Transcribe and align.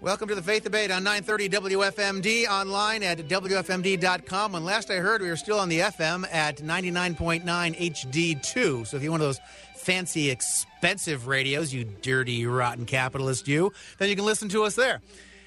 Welcome 0.00 0.28
to 0.28 0.36
the 0.36 0.42
Faith 0.42 0.62
Debate 0.62 0.92
on 0.92 1.02
930 1.02 1.48
WFMD, 1.48 2.46
online 2.46 3.02
at 3.02 3.18
WFMD.com. 3.18 4.54
And 4.54 4.64
last 4.64 4.92
I 4.92 4.98
heard, 4.98 5.20
we 5.20 5.28
were 5.28 5.34
still 5.34 5.58
on 5.58 5.68
the 5.68 5.80
FM 5.80 6.24
at 6.32 6.58
99.9 6.58 7.42
HD2. 7.42 8.86
So 8.86 8.96
if 8.96 9.02
you're 9.02 9.10
one 9.10 9.20
of 9.20 9.26
those 9.26 9.40
fancy, 9.74 10.30
expensive 10.30 11.26
radios, 11.26 11.74
you 11.74 11.82
dirty, 11.82 12.46
rotten 12.46 12.86
capitalist, 12.86 13.48
you, 13.48 13.72
then 13.98 14.08
you 14.08 14.14
can 14.14 14.24
listen 14.24 14.48
to 14.50 14.62
us 14.62 14.76
there. 14.76 15.00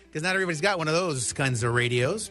Because 0.07 0.21
not 0.21 0.33
everybody's 0.33 0.59
got 0.59 0.77
one 0.77 0.89
of 0.89 0.95
those 0.95 1.31
kinds 1.31 1.63
of 1.63 1.73
radios. 1.73 2.29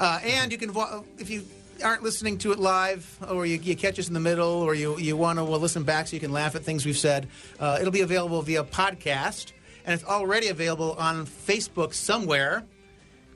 Uh, 0.00 0.18
and 0.24 0.50
you 0.50 0.58
can, 0.58 0.72
if 1.18 1.30
you 1.30 1.44
aren't 1.84 2.02
listening 2.02 2.38
to 2.38 2.50
it 2.50 2.58
live, 2.58 3.18
or 3.30 3.46
you, 3.46 3.58
you 3.58 3.76
catch 3.76 4.00
us 4.00 4.08
in 4.08 4.14
the 4.14 4.20
middle, 4.20 4.48
or 4.48 4.74
you, 4.74 4.98
you 4.98 5.16
want 5.16 5.38
to 5.38 5.44
well, 5.44 5.60
listen 5.60 5.84
back 5.84 6.08
so 6.08 6.16
you 6.16 6.20
can 6.20 6.32
laugh 6.32 6.56
at 6.56 6.64
things 6.64 6.84
we've 6.84 6.98
said, 6.98 7.28
uh, 7.60 7.78
it'll 7.80 7.92
be 7.92 8.00
available 8.00 8.42
via 8.42 8.64
podcast 8.64 9.52
and 9.84 9.94
it's 9.94 10.04
already 10.04 10.48
available 10.48 10.92
on 10.98 11.26
Facebook 11.26 11.94
somewhere. 11.94 12.64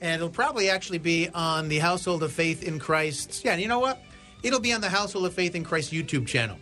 And 0.01 0.17
it'll 0.17 0.29
probably 0.29 0.69
actually 0.69 0.99
be 0.99 1.29
on 1.31 1.69
the 1.69 1.79
Household 1.79 2.23
of 2.23 2.33
Faith 2.33 2.63
in 2.63 2.79
Christ. 2.79 3.45
Yeah, 3.45 3.57
you 3.57 3.69
know 3.69 3.79
what? 3.81 4.03
It'll 4.43 4.61
be 4.61 4.73
on 4.73 4.81
the 4.81 4.91
Household 4.91 5.25
of 5.27 5.35
Faith 5.35 5.55
in 5.55 5.65
Christ 5.65 5.93
YouTube 5.93 6.27
channel. 6.27 6.59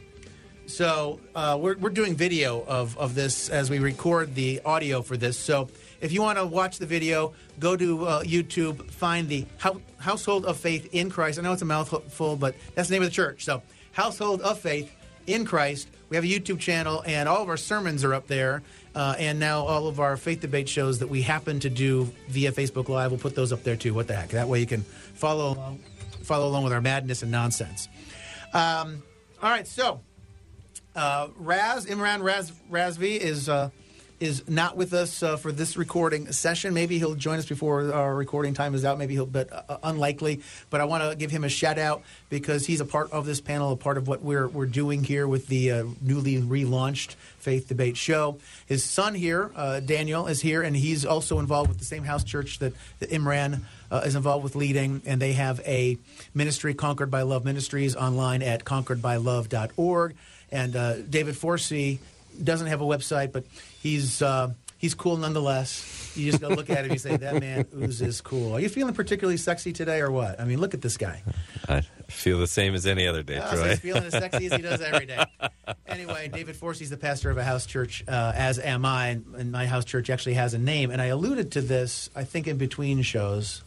So 0.67 1.21
uh, 1.35 1.59
we're, 1.61 1.77
we're 1.77 1.91
doing 1.91 2.15
video 2.15 2.65
of, 2.65 2.97
of 2.97 3.15
this 3.15 3.51
as 3.51 3.69
we 3.69 3.81
record 3.81 4.35
the 4.35 4.63
audio 4.65 5.03
for 5.03 5.17
this. 5.17 5.37
So 5.37 5.69
if 6.01 6.13
you 6.13 6.23
want 6.23 6.39
to 6.39 6.47
watch 6.47 6.79
the 6.79 6.87
video, 6.87 7.35
go 7.59 7.77
to 7.77 8.07
uh, 8.07 8.23
YouTube, 8.23 8.91
find 8.91 9.29
the 9.29 9.47
Household 9.99 10.47
of 10.47 10.57
Faith 10.57 10.89
in 10.93 11.11
Christ. 11.11 11.39
I 11.39 11.43
know 11.43 11.53
it's 11.53 11.63
a 11.63 11.67
mouthful, 11.67 12.37
but 12.37 12.55
that's 12.75 12.89
the 12.89 12.95
name 12.95 13.03
of 13.03 13.09
the 13.09 13.15
church. 13.15 13.45
So 13.45 13.63
Household 13.93 14.41
of 14.41 14.59
Faith 14.59 14.91
in 15.27 15.45
Christ. 15.45 15.89
We 16.15 16.17
have 16.17 16.25
a 16.25 16.29
YouTube 16.29 16.61
channel, 16.61 17.03
and 17.05 17.29
all 17.29 17.43
of 17.43 17.49
our 17.49 17.57
sermons 17.57 18.05
are 18.05 18.15
up 18.15 18.29
there. 18.29 18.63
Uh, 18.95 19.17
and 19.19 19.41
now 19.41 19.65
all 19.65 19.89
of 19.89 19.99
our 19.99 20.17
faith 20.17 20.43
debate 20.43 20.69
shows 20.69 21.01
that 21.01 21.09
we 21.09 21.23
happen 21.23 21.59
to 21.59 21.69
do 21.69 22.05
via 22.29 22.53
Facebook 22.53 22.89
Live, 22.89 23.11
we'll 23.11 23.19
put 23.19 23.35
those 23.35 23.53
up 23.53 23.65
there 23.65 23.75
too. 23.75 23.93
What 23.93 24.07
the 24.07 24.15
heck? 24.15 24.29
That 24.29 24.47
way 24.47 24.61
you 24.61 24.67
can 24.67 24.83
follow 24.83 25.55
along, 25.55 25.81
follow 26.23 26.47
along 26.47 26.63
with 26.63 26.73
our 26.73 26.81
madness 26.81 27.25
and 27.25 27.33
nonsense. 27.33 27.89
Um, 28.53 29.03
all 29.43 29.51
right, 29.51 29.67
so 29.67 30.03
uh, 30.95 31.31
Raz 31.35 31.87
Imran 31.87 32.23
Raz 32.23 32.53
Razvi 32.71 33.17
is 33.19 33.49
uh, 33.49 33.71
is 34.21 34.49
not 34.49 34.77
with 34.77 34.93
us 34.93 35.23
uh, 35.23 35.37
for 35.37 35.53
this 35.53 35.77
recording 35.77 36.31
session. 36.33 36.75
Maybe 36.75 36.99
he'll 36.99 37.15
join 37.15 37.39
us 37.39 37.47
before 37.47 37.93
our 37.93 38.15
recording 38.15 38.55
time 38.55 38.75
is 38.75 38.85
out. 38.85 38.99
Maybe 38.99 39.15
he'll, 39.15 39.27
but 39.27 39.53
uh, 39.53 39.79
unlikely. 39.83 40.41
But 40.71 40.81
I 40.81 40.85
want 40.85 41.05
to 41.05 41.17
give 41.17 41.31
him 41.31 41.45
a 41.45 41.49
shout 41.49 41.79
out 41.79 42.03
because 42.31 42.67
he's 42.67 42.81
a 42.81 42.85
part 42.85 43.11
of 43.13 43.27
this 43.27 43.41
panel, 43.41 43.73
a 43.73 43.77
part 43.77 43.99
of 43.99 44.09
what 44.09 44.23
we're 44.23 44.49
we're 44.49 44.67
doing 44.67 45.05
here 45.05 45.27
with 45.27 45.49
the 45.49 45.71
uh, 45.71 45.85
newly 46.01 46.41
relaunched 46.41 47.15
Faith 47.39 47.69
Debate 47.69 47.97
Show. 47.97 48.39
His 48.67 48.85
son 48.85 49.15
here, 49.15 49.51
uh, 49.55 49.81
Daniel, 49.81 50.27
is 50.27 50.41
here, 50.41 50.63
and 50.63 50.77
he's 50.77 51.05
also 51.05 51.39
involved 51.39 51.69
with 51.69 51.79
the 51.79 51.85
same 51.85 52.05
house 52.05 52.25
church 52.25 52.59
that, 52.61 52.73
that 53.01 53.11
Imran. 53.11 53.63
Uh, 53.91 54.01
is 54.07 54.17
involved 54.17 54.43
with 54.43 54.57
leading, 54.57 55.03
and 55.07 55.23
they 55.23 55.35
have 55.35 55.61
a 55.61 55.97
ministry, 56.33 56.75
Conquered 56.75 57.13
by 57.13 57.23
Love 57.23 57.45
Ministries, 57.45 57.95
online 57.95 58.43
at 58.43 58.65
conqueredbylove.org. 58.65 60.17
And 60.51 60.75
uh, 60.75 61.03
David 61.03 61.37
Forsey 61.37 61.99
doesn't 62.43 62.67
have 62.67 62.81
a 62.81 62.85
website, 62.85 63.33
but 63.33 63.45
he's 63.81 64.23
uh, 64.23 64.53
he's 64.79 64.95
cool 64.95 65.17
nonetheless. 65.17 66.13
You 66.17 66.31
just 66.31 66.41
go 66.41 66.49
look 66.49 66.71
at 66.71 66.85
him. 66.85 66.93
You 66.93 66.99
say 66.99 67.17
that 67.17 67.41
man 67.41 67.67
oozes 67.77 68.21
cool. 68.21 68.55
Are 68.55 68.61
you 68.61 68.69
feeling 68.69 68.95
particularly 68.95 69.37
sexy 69.37 69.73
today, 69.73 70.01
or 70.01 70.11
what? 70.11 70.41
I 70.41 70.45
mean, 70.45 70.61
look 70.61 70.75
at 70.75 70.81
this 70.81 70.97
guy. 70.97 71.23
I 71.69 71.81
feel 72.09 72.39
the 72.39 72.47
same 72.47 72.75
as 72.75 72.87
any 72.87 73.07
other 73.07 73.23
day, 73.23 73.41
oh, 73.43 73.49
Troy. 73.49 73.57
So 73.57 73.69
he's 73.69 73.81
feeling 73.81 74.05
as 74.05 74.13
sexy 74.13 74.47
as 74.47 74.53
he 74.53 74.63
does 74.63 74.81
every 74.81 75.07
day. 75.07 75.25
Anyway, 75.87 76.29
David 76.29 76.57
Forsey's 76.57 76.91
the 76.91 76.97
pastor 76.97 77.31
of 77.31 77.39
a 77.39 77.45
house 77.45 77.67
church, 77.67 78.05
uh, 78.07 78.33
as 78.35 78.59
am 78.59 78.85
I, 78.85 79.09
and 79.09 79.51
my 79.51 79.67
house 79.67 79.85
church 79.85 80.11
actually 80.11 80.35
has 80.35 80.55
a 80.55 80.59
name. 80.59 80.91
And 80.91 81.01
I 81.03 81.07
alluded 81.07 81.53
to 81.53 81.61
this, 81.61 82.11
I 82.15 82.25
think, 82.25 82.47
in 82.47 82.59
between 82.59 83.03
shows. 83.03 83.63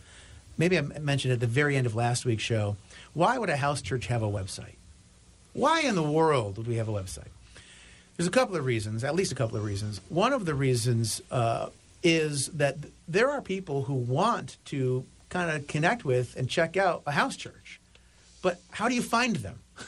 Maybe 0.58 0.78
I 0.78 0.82
mentioned 0.82 1.34
at 1.34 1.40
the 1.40 1.48
very 1.48 1.76
end 1.76 1.86
of 1.86 1.96
last 1.96 2.26
week's 2.26 2.44
show. 2.44 2.78
Why 3.14 3.38
would 3.38 3.50
a 3.50 3.58
house 3.58 3.82
church 3.82 4.08
have 4.08 4.24
a 4.24 4.28
website? 4.28 4.76
Why 5.54 5.82
in 5.82 5.96
the 5.96 6.04
world 6.04 6.58
would 6.58 6.68
we 6.68 6.76
have 6.76 6.88
a 6.88 6.94
website? 6.94 7.30
There's 8.18 8.28
a 8.28 8.32
couple 8.32 8.56
of 8.56 8.66
reasons, 8.66 9.04
at 9.04 9.16
least 9.16 9.32
a 9.32 9.36
couple 9.36 9.58
of 9.58 9.64
reasons. 9.64 10.02
One 10.10 10.34
of 10.34 10.46
the 10.46 10.56
reasons 10.56 11.22
uh, 11.30 11.70
is 12.02 12.48
that 12.48 12.78
there 13.08 13.30
are 13.30 13.42
people 13.42 13.84
who 13.84 13.94
want 13.94 14.58
to 14.66 15.06
kind 15.30 15.52
of 15.52 15.68
connect 15.68 16.04
with 16.04 16.36
and 16.36 16.50
check 16.50 16.78
out 16.78 17.04
a 17.06 17.12
house 17.12 17.36
church, 17.36 17.80
but 18.42 18.60
how 18.72 18.90
do 18.90 18.96
you 18.96 19.04
find 19.04 19.36
them? 19.38 19.60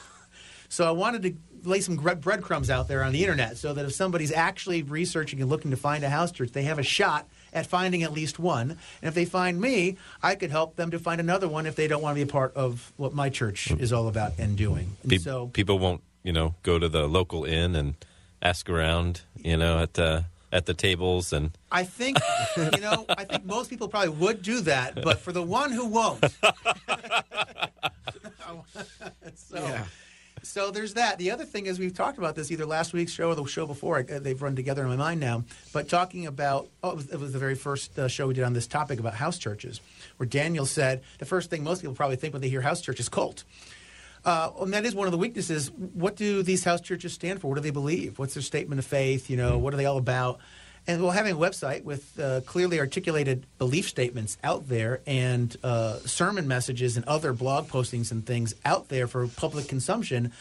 so 0.68 0.86
I 0.86 0.92
wanted 0.92 1.22
to 1.22 1.34
lay 1.68 1.80
some 1.80 1.96
breadcrumbs 1.96 2.70
out 2.70 2.88
there 2.88 3.02
on 3.02 3.12
the 3.12 3.20
internet 3.20 3.56
so 3.56 3.74
that 3.74 3.84
if 3.84 3.92
somebody's 3.92 4.32
actually 4.32 4.82
researching 4.82 5.40
and 5.40 5.50
looking 5.50 5.72
to 5.72 5.76
find 5.76 6.04
a 6.04 6.08
house 6.08 6.30
church, 6.30 6.52
they 6.52 6.62
have 6.62 6.78
a 6.78 6.84
shot 6.84 7.26
at 7.52 7.66
finding 7.66 8.02
at 8.02 8.12
least 8.12 8.38
one. 8.38 8.70
And 8.70 9.08
if 9.08 9.14
they 9.14 9.24
find 9.24 9.60
me, 9.60 9.96
I 10.22 10.36
could 10.36 10.50
help 10.50 10.76
them 10.76 10.92
to 10.92 10.98
find 10.98 11.20
another 11.20 11.48
one 11.48 11.66
if 11.66 11.74
they 11.74 11.88
don't 11.88 12.00
want 12.00 12.16
to 12.16 12.24
be 12.24 12.28
a 12.28 12.32
part 12.32 12.54
of 12.54 12.92
what 12.96 13.12
my 13.12 13.28
church 13.28 13.70
is 13.72 13.92
all 13.92 14.08
about 14.08 14.32
and 14.38 14.56
doing. 14.56 14.96
And 15.02 15.10
Pe- 15.10 15.18
so 15.18 15.48
people 15.48 15.78
won't, 15.78 16.02
you 16.22 16.32
know, 16.32 16.54
go 16.62 16.78
to 16.78 16.88
the 16.88 17.08
local 17.08 17.44
inn 17.44 17.74
and 17.74 17.94
ask 18.42 18.68
around, 18.68 19.22
you 19.36 19.56
know, 19.56 19.80
at 19.80 19.94
the 19.94 20.24
at 20.52 20.66
the 20.66 20.74
tables 20.74 21.32
and 21.32 21.52
I 21.70 21.84
think 21.84 22.18
you 22.56 22.80
know, 22.80 23.06
I 23.08 23.24
think 23.24 23.44
most 23.44 23.70
people 23.70 23.88
probably 23.88 24.10
would 24.10 24.42
do 24.42 24.60
that, 24.62 25.02
but 25.02 25.20
for 25.20 25.32
the 25.32 25.42
one 25.42 25.70
who 25.72 25.86
won't. 25.86 26.20
so 29.34 29.56
yeah. 29.56 29.84
So 30.42 30.70
there's 30.70 30.94
that. 30.94 31.18
The 31.18 31.30
other 31.30 31.44
thing 31.44 31.66
is 31.66 31.78
we've 31.78 31.94
talked 31.94 32.18
about 32.18 32.34
this 32.34 32.50
either 32.50 32.64
last 32.64 32.92
week's 32.92 33.12
show 33.12 33.28
or 33.28 33.34
the 33.34 33.44
show 33.44 33.66
before. 33.66 34.02
They've 34.02 34.40
run 34.40 34.56
together 34.56 34.82
in 34.82 34.88
my 34.88 34.96
mind 34.96 35.20
now. 35.20 35.44
But 35.72 35.88
talking 35.88 36.26
about 36.26 36.68
oh, 36.82 36.90
it 36.90 36.96
was, 36.96 37.08
it 37.10 37.20
was 37.20 37.32
the 37.32 37.38
very 37.38 37.54
first 37.54 37.98
uh, 37.98 38.08
show 38.08 38.26
we 38.26 38.34
did 38.34 38.44
on 38.44 38.52
this 38.52 38.66
topic 38.66 38.98
about 38.98 39.14
house 39.14 39.38
churches, 39.38 39.80
where 40.16 40.26
Daniel 40.26 40.66
said 40.66 41.02
the 41.18 41.26
first 41.26 41.50
thing 41.50 41.62
most 41.62 41.82
people 41.82 41.94
probably 41.94 42.16
think 42.16 42.32
when 42.32 42.40
they 42.40 42.48
hear 42.48 42.62
house 42.62 42.80
church 42.80 43.00
is 43.00 43.08
cult. 43.08 43.44
Uh, 44.24 44.50
and 44.60 44.72
that 44.74 44.84
is 44.84 44.94
one 44.94 45.06
of 45.06 45.12
the 45.12 45.18
weaknesses. 45.18 45.70
What 45.70 46.16
do 46.16 46.42
these 46.42 46.64
house 46.64 46.80
churches 46.80 47.12
stand 47.12 47.40
for? 47.40 47.48
What 47.48 47.54
do 47.56 47.60
they 47.60 47.70
believe? 47.70 48.18
What's 48.18 48.34
their 48.34 48.42
statement 48.42 48.78
of 48.78 48.84
faith? 48.84 49.30
You 49.30 49.36
know, 49.36 49.58
what 49.58 49.72
are 49.72 49.76
they 49.76 49.86
all 49.86 49.98
about? 49.98 50.40
And 50.86 51.02
well, 51.02 51.10
having 51.10 51.32
a 51.32 51.36
website 51.36 51.84
with 51.84 52.18
uh, 52.18 52.40
clearly 52.42 52.80
articulated 52.80 53.46
belief 53.58 53.88
statements 53.88 54.38
out 54.42 54.68
there 54.68 55.00
and 55.06 55.54
uh, 55.62 55.98
sermon 56.00 56.48
messages 56.48 56.96
and 56.96 57.04
other 57.06 57.32
blog 57.32 57.68
postings 57.68 58.10
and 58.10 58.24
things 58.24 58.54
out 58.64 58.88
there 58.88 59.06
for 59.06 59.26
public 59.26 59.68
consumption, 59.68 60.32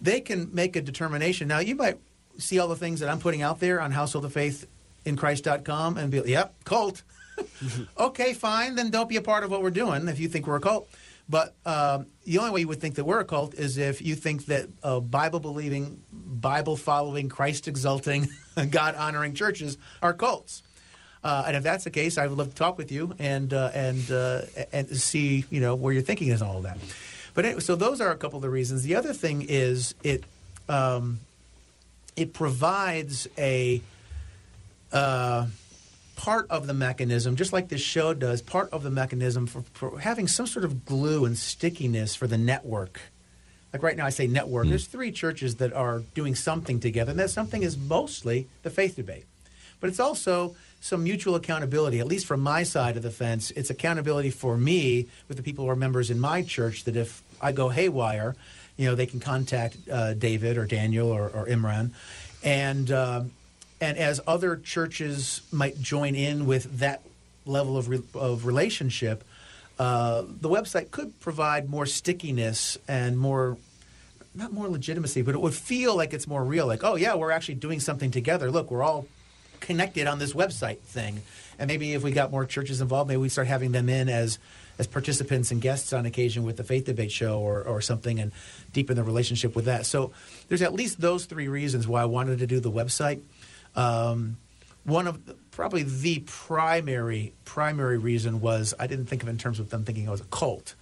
they 0.00 0.20
can 0.20 0.54
make 0.54 0.76
a 0.76 0.82
determination. 0.82 1.48
Now, 1.48 1.60
you 1.60 1.76
might 1.76 1.98
see 2.38 2.58
all 2.58 2.68
the 2.68 2.76
things 2.76 3.00
that 3.00 3.08
I'm 3.08 3.20
putting 3.20 3.42
out 3.42 3.60
there 3.60 3.80
on 3.80 3.92
Household 3.92 4.24
of 4.24 4.32
Faith 4.32 4.66
in 5.04 5.16
Christ.com 5.16 5.96
and 5.96 6.10
be, 6.10 6.20
yep, 6.26 6.54
cult. 6.64 7.02
okay, 7.98 8.32
fine. 8.32 8.74
Then 8.74 8.90
don't 8.90 9.08
be 9.08 9.16
a 9.16 9.22
part 9.22 9.44
of 9.44 9.50
what 9.50 9.62
we're 9.62 9.70
doing 9.70 10.08
if 10.08 10.18
you 10.18 10.28
think 10.28 10.46
we're 10.46 10.56
a 10.56 10.60
cult. 10.60 10.88
But 11.28 11.54
um, 11.64 12.06
the 12.24 12.38
only 12.38 12.50
way 12.50 12.60
you 12.60 12.68
would 12.68 12.80
think 12.80 12.94
that 12.96 13.04
we're 13.04 13.20
a 13.20 13.24
cult 13.24 13.54
is 13.54 13.78
if 13.78 14.00
you 14.00 14.14
think 14.14 14.46
that 14.46 14.68
uh, 14.82 15.00
Bible 15.00 15.40
believing, 15.40 16.00
Bible 16.12 16.76
following, 16.76 17.28
Christ 17.28 17.66
exalting, 17.66 18.28
God 18.70 18.94
honoring 18.94 19.34
churches 19.34 19.76
are 20.02 20.12
cults. 20.12 20.62
Uh, 21.24 21.44
and 21.48 21.56
if 21.56 21.64
that's 21.64 21.82
the 21.82 21.90
case, 21.90 22.18
I 22.18 22.26
would 22.28 22.38
love 22.38 22.50
to 22.50 22.54
talk 22.54 22.78
with 22.78 22.92
you 22.92 23.12
and 23.18 23.52
uh, 23.52 23.70
and 23.74 24.08
uh, 24.12 24.42
and 24.72 24.88
see 24.96 25.44
you 25.50 25.60
know 25.60 25.74
where 25.74 25.92
your 25.92 26.02
thinking 26.02 26.28
is 26.28 26.40
on 26.40 26.48
all 26.48 26.56
of 26.58 26.62
that. 26.62 26.78
But 27.34 27.44
anyway, 27.44 27.60
so 27.60 27.74
those 27.74 28.00
are 28.00 28.12
a 28.12 28.16
couple 28.16 28.36
of 28.36 28.42
the 28.42 28.50
reasons. 28.50 28.84
The 28.84 28.94
other 28.94 29.12
thing 29.12 29.44
is 29.48 29.96
it 30.04 30.22
um, 30.68 31.18
it 32.14 32.32
provides 32.32 33.26
a 33.36 33.82
uh, 34.92 35.46
part 36.16 36.50
of 36.50 36.66
the 36.66 36.74
mechanism, 36.74 37.36
just 37.36 37.52
like 37.52 37.68
this 37.68 37.80
show 37.80 38.14
does, 38.14 38.42
part 38.42 38.70
of 38.72 38.82
the 38.82 38.90
mechanism 38.90 39.46
for, 39.46 39.62
for 39.74 40.00
having 40.00 40.26
some 40.26 40.46
sort 40.46 40.64
of 40.64 40.84
glue 40.84 41.24
and 41.24 41.38
stickiness 41.38 42.16
for 42.16 42.26
the 42.26 42.38
network. 42.38 43.00
Like 43.72 43.82
right 43.82 43.96
now, 43.96 44.06
I 44.06 44.10
say 44.10 44.26
network. 44.26 44.66
Mm. 44.66 44.70
There's 44.70 44.86
three 44.86 45.12
churches 45.12 45.56
that 45.56 45.72
are 45.72 46.00
doing 46.14 46.34
something 46.34 46.80
together, 46.80 47.10
and 47.10 47.20
that 47.20 47.30
something 47.30 47.62
is 47.62 47.76
mostly 47.76 48.48
the 48.62 48.70
faith 48.70 48.96
debate. 48.96 49.26
But 49.78 49.90
it's 49.90 50.00
also 50.00 50.56
some 50.80 51.04
mutual 51.04 51.34
accountability, 51.34 52.00
at 52.00 52.06
least 52.06 52.26
from 52.26 52.40
my 52.40 52.62
side 52.62 52.96
of 52.96 53.02
the 53.02 53.10
fence. 53.10 53.50
It's 53.50 53.70
accountability 53.70 54.30
for 54.30 54.56
me 54.56 55.08
with 55.28 55.36
the 55.36 55.42
people 55.42 55.64
who 55.64 55.70
are 55.70 55.76
members 55.76 56.10
in 56.10 56.18
my 56.18 56.42
church 56.42 56.84
that 56.84 56.96
if 56.96 57.22
I 57.40 57.52
go 57.52 57.68
haywire, 57.68 58.34
you 58.76 58.86
know, 58.86 58.94
they 58.94 59.06
can 59.06 59.20
contact 59.20 59.76
uh, 59.90 60.14
David 60.14 60.56
or 60.56 60.64
Daniel 60.64 61.08
or, 61.08 61.28
or 61.28 61.46
Imran. 61.46 61.90
And 62.42 62.90
uh, 62.90 63.24
and 63.80 63.98
as 63.98 64.20
other 64.26 64.56
churches 64.56 65.42
might 65.52 65.80
join 65.80 66.14
in 66.14 66.46
with 66.46 66.78
that 66.78 67.02
level 67.44 67.76
of, 67.76 67.88
re- 67.88 68.02
of 68.14 68.46
relationship, 68.46 69.24
uh, 69.78 70.22
the 70.22 70.48
website 70.48 70.90
could 70.90 71.18
provide 71.20 71.68
more 71.68 71.86
stickiness 71.86 72.78
and 72.88 73.18
more 73.18 73.58
not 74.34 74.52
more 74.52 74.68
legitimacy, 74.68 75.22
but 75.22 75.34
it 75.34 75.40
would 75.40 75.54
feel 75.54 75.96
like 75.96 76.12
it's 76.12 76.26
more 76.26 76.44
real. 76.44 76.66
Like, 76.66 76.84
oh 76.84 76.96
yeah, 76.96 77.14
we're 77.14 77.30
actually 77.30 77.54
doing 77.54 77.80
something 77.80 78.10
together. 78.10 78.50
Look, 78.50 78.70
we're 78.70 78.82
all 78.82 79.06
connected 79.60 80.06
on 80.06 80.18
this 80.18 80.34
website 80.34 80.78
thing. 80.80 81.22
And 81.58 81.68
maybe 81.68 81.94
if 81.94 82.02
we 82.02 82.12
got 82.12 82.30
more 82.30 82.44
churches 82.44 82.82
involved, 82.82 83.08
maybe 83.08 83.20
we 83.20 83.30
start 83.30 83.46
having 83.46 83.72
them 83.72 83.88
in 83.88 84.08
as 84.08 84.38
as 84.78 84.86
participants 84.86 85.50
and 85.50 85.62
guests 85.62 85.94
on 85.94 86.04
occasion 86.04 86.42
with 86.42 86.58
the 86.58 86.64
Faith 86.64 86.84
Debate 86.84 87.10
show 87.10 87.40
or, 87.40 87.62
or 87.62 87.80
something 87.80 88.20
and 88.20 88.30
deepen 88.74 88.96
the 88.96 89.02
relationship 89.02 89.56
with 89.56 89.64
that. 89.64 89.86
So 89.86 90.12
there's 90.48 90.60
at 90.60 90.74
least 90.74 91.00
those 91.00 91.24
three 91.24 91.48
reasons 91.48 91.88
why 91.88 92.02
I 92.02 92.04
wanted 92.04 92.40
to 92.40 92.46
do 92.46 92.60
the 92.60 92.70
website. 92.70 93.20
Um, 93.76 94.38
one 94.84 95.06
of 95.06 95.26
the, 95.26 95.34
probably 95.50 95.82
the 95.82 96.20
primary 96.26 97.32
primary 97.44 97.98
reason 97.98 98.40
was 98.40 98.72
I 98.78 98.86
didn't 98.86 99.06
think 99.06 99.22
of 99.22 99.28
it 99.28 99.32
in 99.32 99.38
terms 99.38 99.58
of 99.60 99.70
them 99.70 99.84
thinking 99.84 100.08
I 100.08 100.10
was 100.10 100.20
a 100.20 100.24
cult, 100.24 100.74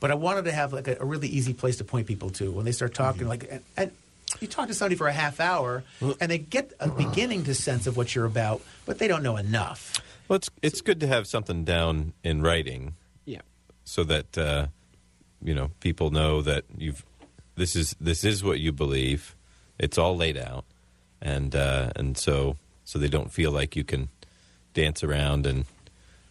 but 0.00 0.10
I 0.10 0.14
wanted 0.14 0.44
to 0.44 0.52
have 0.52 0.72
like 0.72 0.88
a, 0.88 0.96
a 1.00 1.04
really 1.04 1.28
easy 1.28 1.52
place 1.54 1.76
to 1.78 1.84
point 1.84 2.06
people 2.06 2.30
to 2.30 2.50
when 2.52 2.64
they 2.64 2.72
start 2.72 2.94
talking. 2.94 3.22
Mm-hmm. 3.22 3.28
Like, 3.28 3.48
and, 3.50 3.62
and 3.76 3.90
you 4.40 4.46
talk 4.46 4.68
to 4.68 4.74
somebody 4.74 4.94
for 4.94 5.08
a 5.08 5.12
half 5.12 5.40
hour, 5.40 5.82
and 6.20 6.30
they 6.30 6.38
get 6.38 6.72
a 6.80 6.88
beginning 6.88 7.44
to 7.44 7.54
sense 7.54 7.86
of 7.86 7.96
what 7.96 8.14
you're 8.14 8.26
about, 8.26 8.60
but 8.86 8.98
they 8.98 9.08
don't 9.08 9.22
know 9.22 9.36
enough. 9.36 10.00
Well, 10.28 10.36
it's 10.36 10.50
it's 10.62 10.80
good 10.80 11.00
to 11.00 11.06
have 11.06 11.26
something 11.26 11.64
down 11.64 12.12
in 12.22 12.42
writing 12.42 12.94
Yeah. 13.24 13.40
so 13.84 14.04
that 14.04 14.36
uh, 14.38 14.66
you 15.42 15.54
know 15.54 15.70
people 15.80 16.10
know 16.10 16.42
that 16.42 16.64
you've 16.76 17.04
this 17.56 17.74
is 17.74 17.96
this 18.00 18.22
is 18.22 18.44
what 18.44 18.60
you 18.60 18.70
believe. 18.70 19.34
It's 19.78 19.96
all 19.98 20.16
laid 20.16 20.36
out, 20.36 20.64
and 21.20 21.54
uh, 21.54 21.90
and 21.96 22.16
so 22.16 22.56
so 22.84 22.98
they 22.98 23.08
don't 23.08 23.32
feel 23.32 23.50
like 23.50 23.76
you 23.76 23.84
can 23.84 24.08
dance 24.74 25.02
around 25.02 25.46
and 25.46 25.64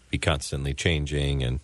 be 0.09 0.17
constantly 0.17 0.73
changing 0.73 1.43
and 1.43 1.59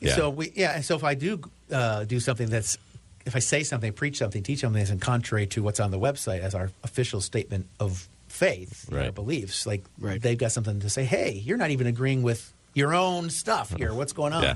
yeah. 0.00 0.14
So 0.16 0.30
we 0.30 0.52
yeah, 0.54 0.72
and 0.76 0.84
so 0.84 0.96
if 0.96 1.04
I 1.04 1.14
do 1.14 1.40
uh, 1.70 2.04
do 2.04 2.20
something 2.20 2.48
that's 2.48 2.78
if 3.26 3.36
I 3.36 3.38
say 3.40 3.62
something, 3.62 3.92
preach 3.92 4.16
something, 4.18 4.42
teach 4.42 4.60
something 4.60 4.80
that's 4.80 4.90
in 4.90 4.98
contrary 4.98 5.46
to 5.48 5.62
what's 5.62 5.78
on 5.78 5.90
the 5.90 5.98
website 5.98 6.40
as 6.40 6.54
our 6.54 6.70
official 6.82 7.20
statement 7.20 7.66
of 7.78 8.08
faith, 8.28 8.86
you 8.88 8.96
know, 8.96 9.02
Right. 9.02 9.14
beliefs, 9.14 9.66
like 9.66 9.84
Right. 9.98 10.20
they've 10.22 10.38
got 10.38 10.52
something 10.52 10.80
to 10.80 10.88
say. 10.88 11.04
Hey, 11.04 11.32
you're 11.32 11.58
not 11.58 11.70
even 11.70 11.86
agreeing 11.86 12.22
with 12.22 12.50
your 12.72 12.94
own 12.94 13.28
stuff 13.28 13.74
here. 13.76 13.92
What's 14.00 14.14
going 14.14 14.32
on? 14.32 14.42
Yeah. 14.42 14.54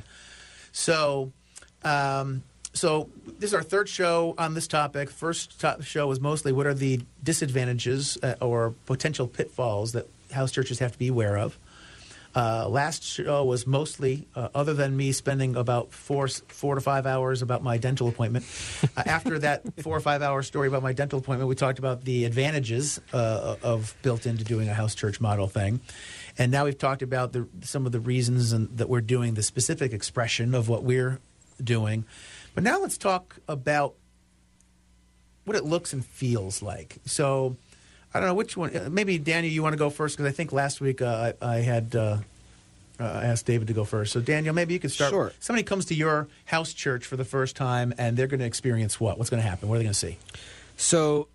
So, 0.73 1.31
um, 1.83 2.43
so 2.75 3.09
this 3.39 3.51
is 3.51 3.55
our 3.55 3.63
third 3.63 3.89
show 3.89 4.35
on 4.37 4.55
this 4.55 4.67
topic. 4.67 5.11
First 5.11 5.61
top 5.61 5.83
show 5.83 6.07
was 6.09 6.21
mostly 6.21 6.53
what 6.53 6.67
are 6.67 6.75
the 6.75 7.01
disadvantages 7.23 8.19
uh, 8.23 8.35
or 8.41 8.75
potential 8.87 9.27
pitfalls 9.27 9.93
that 9.93 10.09
house 10.33 10.51
churches 10.53 10.81
have 10.81 10.93
to 10.93 10.99
be 10.99 11.09
aware 11.09 11.39
of. 11.39 11.59
Uh, 12.35 12.69
last 12.69 13.05
show 13.05 13.45
was 13.45 13.65
mostly, 13.65 14.27
uh, 14.35 14.49
other 14.57 14.75
than 14.75 14.97
me 14.97 15.13
spending 15.13 15.55
about 15.55 15.93
four 15.93 16.27
four 16.27 16.75
to 16.75 16.81
five 16.81 17.07
hours 17.07 17.43
about 17.43 17.63
my 17.63 17.79
dental 17.79 18.09
appointment. 18.09 18.45
uh, 18.97 19.03
after 19.07 19.39
that 19.39 19.63
four 19.81 19.97
or 19.97 20.01
five 20.01 20.21
hour 20.21 20.43
story 20.43 20.67
about 20.67 20.83
my 20.83 20.93
dental 20.93 21.21
appointment, 21.21 21.49
we 21.49 21.55
talked 21.55 21.79
about 21.79 22.05
the 22.05 22.25
advantages 22.25 23.01
uh, 23.13 23.55
of 23.63 23.95
built 24.03 24.27
into 24.27 24.43
doing 24.43 24.69
a 24.69 24.75
house 24.75 24.97
church 24.97 25.21
model 25.21 25.47
thing, 25.47 25.79
and 26.37 26.51
now 26.51 26.65
we've 26.65 26.79
talked 26.79 27.03
about 27.03 27.33
the, 27.33 27.47
some 27.63 27.87
of 27.87 27.93
the 27.93 28.01
reasons 28.01 28.53
and, 28.53 28.79
that 28.79 28.89
we're 28.89 29.01
doing 29.01 29.35
the 29.35 29.43
specific 29.43 29.93
expression 29.93 30.57
of 30.57 30.69
what 30.69 30.83
we're 30.83 31.21
doing. 31.63 32.05
But 32.55 32.65
now 32.65 32.81
let's 32.81 32.97
talk 32.97 33.37
about 33.49 33.95
what 35.45 35.57
it 35.57 35.65
looks 35.65 35.93
and 35.93 36.05
feels 36.05 36.63
like. 36.63 36.99
So. 37.05 37.57
I 38.17 38.21
don't 38.21 38.29
know 38.29 38.35
which 38.35 38.57
one. 38.57 38.77
uh, 38.77 38.89
Maybe 38.93 39.19
Daniel, 39.19 39.53
you 39.53 39.61
want 39.61 39.73
to 39.73 39.77
go 39.77 39.91
first 39.91 40.17
because 40.17 40.33
I 40.33 40.33
think 40.33 40.53
last 40.53 40.81
week 40.81 41.03
uh, 41.03 41.33
I, 41.43 41.55
I 41.55 41.57
had 41.63 41.97
uh, 41.97 42.19
uh, 43.01 43.03
asked 43.03 43.45
David 43.45 43.67
to 43.67 43.75
go 43.75 43.83
first. 43.83 44.13
So 44.13 44.21
Daniel, 44.21 44.55
maybe 44.55 44.73
you 44.73 44.79
could 44.79 44.93
start. 44.93 45.11
Sure. 45.11 45.33
Somebody 45.41 45.65
comes 45.65 45.87
to 45.87 45.97
your 45.97 46.29
house 46.45 46.73
church 46.73 47.07
for 47.07 47.17
the 47.17 47.25
first 47.25 47.57
time, 47.57 47.93
and 47.99 48.17
they're 48.17 48.29
going 48.29 48.39
to 48.39 48.47
experience 48.47 49.01
what? 49.01 49.19
What's 49.19 49.31
going 49.31 49.43
to 49.43 49.49
happen? 49.49 49.69
What 49.69 49.75
are 49.75 49.79
they 49.79 49.85
going 49.87 49.95
to 49.95 49.99
see? 49.99 50.17
So, 50.77 51.27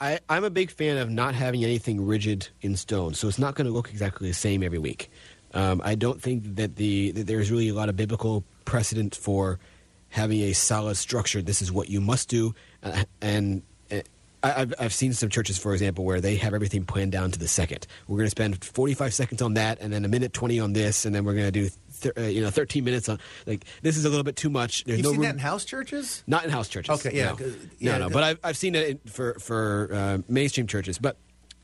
I, 0.00 0.20
I'm 0.30 0.44
a 0.44 0.50
big 0.50 0.70
fan 0.70 0.96
of 0.96 1.10
not 1.10 1.34
having 1.34 1.62
anything 1.62 2.06
rigid 2.06 2.48
in 2.62 2.74
stone. 2.74 3.12
So 3.12 3.28
it's 3.28 3.38
not 3.38 3.54
going 3.54 3.66
to 3.66 3.72
look 3.72 3.90
exactly 3.90 4.28
the 4.28 4.34
same 4.34 4.62
every 4.62 4.78
week. 4.78 5.10
Um, 5.52 5.82
I 5.84 5.94
don't 5.94 6.22
think 6.22 6.56
that 6.56 6.76
the 6.76 7.10
that 7.10 7.26
there's 7.26 7.50
really 7.50 7.68
a 7.68 7.74
lot 7.74 7.90
of 7.90 7.96
biblical 7.96 8.44
precedent 8.64 9.14
for 9.14 9.58
having 10.10 10.40
a 10.42 10.52
solid 10.52 10.96
structure. 10.96 11.40
This 11.42 11.62
is 11.62 11.72
what 11.72 11.88
you 11.88 12.00
must 12.00 12.28
do, 12.28 12.54
uh, 12.82 13.04
and. 13.22 13.62
uh, 13.90 14.00
I've, 14.42 14.72
I've 14.78 14.94
seen 14.94 15.12
some 15.12 15.28
churches, 15.28 15.58
for 15.58 15.74
example, 15.74 16.02
where 16.06 16.18
they 16.22 16.36
have 16.36 16.54
everything 16.54 16.86
planned 16.86 17.12
down 17.12 17.30
to 17.30 17.38
the 17.38 17.46
second. 17.46 17.86
We're 18.08 18.16
going 18.16 18.24
to 18.26 18.30
spend 18.30 18.64
45 18.64 19.12
seconds 19.12 19.42
on 19.42 19.52
that, 19.52 19.82
and 19.82 19.92
then 19.92 20.02
a 20.06 20.08
minute 20.08 20.32
20 20.32 20.58
on 20.60 20.72
this, 20.72 21.04
and 21.04 21.14
then 21.14 21.24
we're 21.26 21.34
going 21.34 21.44
to 21.44 21.50
do, 21.52 21.68
th- 22.00 22.14
uh, 22.16 22.22
you 22.22 22.40
know, 22.40 22.48
13 22.48 22.82
minutes 22.82 23.10
on. 23.10 23.18
Like 23.46 23.66
this 23.82 23.98
is 23.98 24.06
a 24.06 24.08
little 24.08 24.24
bit 24.24 24.36
too 24.36 24.48
much. 24.48 24.84
There's 24.84 24.96
You've 25.00 25.04
no 25.04 25.10
seen 25.10 25.18
room- 25.20 25.26
that 25.28 25.34
in 25.34 25.40
house 25.40 25.66
churches? 25.66 26.24
not 26.26 26.44
in 26.44 26.48
house 26.50 26.68
churches. 26.70 27.04
Okay, 27.04 27.14
yeah, 27.14 27.32
no, 27.38 27.52
yeah, 27.80 27.98
no. 27.98 28.08
the- 28.08 28.14
But 28.14 28.22
I've 28.22 28.38
I've 28.42 28.56
seen 28.56 28.74
it 28.76 28.88
in, 28.88 28.98
for 29.12 29.34
for 29.40 29.90
uh, 29.92 30.18
mainstream 30.26 30.66
churches. 30.66 30.96
But 30.98 31.18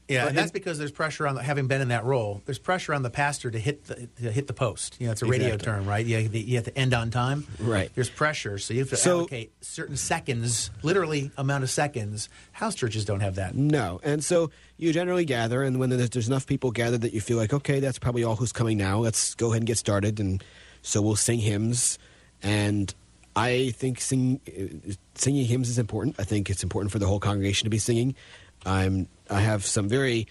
Yeah, 0.08 0.23
But 0.23 0.29
and 0.29 0.38
that's 0.38 0.53
because 0.53 0.79
there's 0.79 0.93
pressure 0.93 1.26
on 1.26 1.35
the, 1.35 1.43
having 1.43 1.67
been 1.67 1.81
in 1.81 1.88
that 1.88 2.05
role. 2.05 2.41
There's 2.44 2.61
pressure 2.61 2.94
on 2.94 3.03
the 3.03 3.11
pastor 3.11 3.50
to 3.50 3.58
hit 3.58 3.85
the 3.87 4.06
to 4.23 4.31
hit 4.31 4.47
the 4.47 4.53
post. 4.53 4.97
You 5.00 5.06
know, 5.06 5.12
it's 5.12 5.23
a 5.23 5.26
radio 5.26 5.49
Exactly. 5.55 5.64
term, 5.73 5.87
right? 5.87 6.06
You, 6.06 6.19
you 6.19 6.55
have 6.56 6.64
to 6.67 6.79
end 6.79 6.94
on 6.94 7.11
time. 7.11 7.44
Right. 7.58 7.91
There's 7.93 8.08
pressure, 8.08 8.58
so 8.58 8.73
you 8.73 8.81
have 8.81 8.91
to 8.91 8.97
So- 8.97 9.19
allocate 9.20 9.53
certain 9.64 9.97
seconds, 9.97 10.70
literally 10.85 11.32
amount 11.37 11.64
of 11.64 11.70
seconds. 11.70 12.29
House 12.53 12.76
churches 12.76 13.05
don't 13.05 13.19
have 13.20 13.35
that. 13.35 13.56
no, 13.56 14.00
and 14.05 14.23
so 14.25 14.50
you 14.76 14.93
generally 14.93 15.25
gather, 15.25 15.62
and 15.64 15.81
when 15.81 15.91
there's, 15.91 16.11
there's 16.11 16.29
enough 16.29 16.47
people 16.47 16.70
gathered 16.70 17.00
that 17.00 17.12
you 17.12 17.20
feel 17.20 17.37
like, 17.37 17.52
okay, 17.52 17.81
that's 17.81 17.99
probably 17.99 18.23
all 18.23 18.37
who's 18.37 18.52
coming 18.52 18.79
now. 18.79 18.99
Let's 18.99 19.35
go 19.35 19.49
ahead 19.49 19.62
and 19.62 19.67
get 19.67 19.79
started, 19.79 20.20
and 20.20 20.43
so 20.82 21.02
we'll 21.02 21.17
sing 21.17 21.41
hymns. 21.41 21.99
And 22.43 22.94
I 23.35 23.70
think 23.76 24.00
sing, 24.00 24.41
uh, 24.47 24.93
singing 25.17 25.47
hymns 25.47 25.69
is 25.69 25.79
important. 25.79 26.17
I 26.20 26.25
think 26.25 26.49
it's 26.49 26.62
important 26.62 26.93
for 26.93 26.99
the 27.00 27.06
whole 27.06 27.19
congregation 27.20 27.64
to 27.67 27.70
be 27.70 27.79
singing. 27.79 28.14
I'm 28.66 29.08
I 29.30 29.40
have 29.40 29.64
some 29.64 29.88
very 29.88 30.26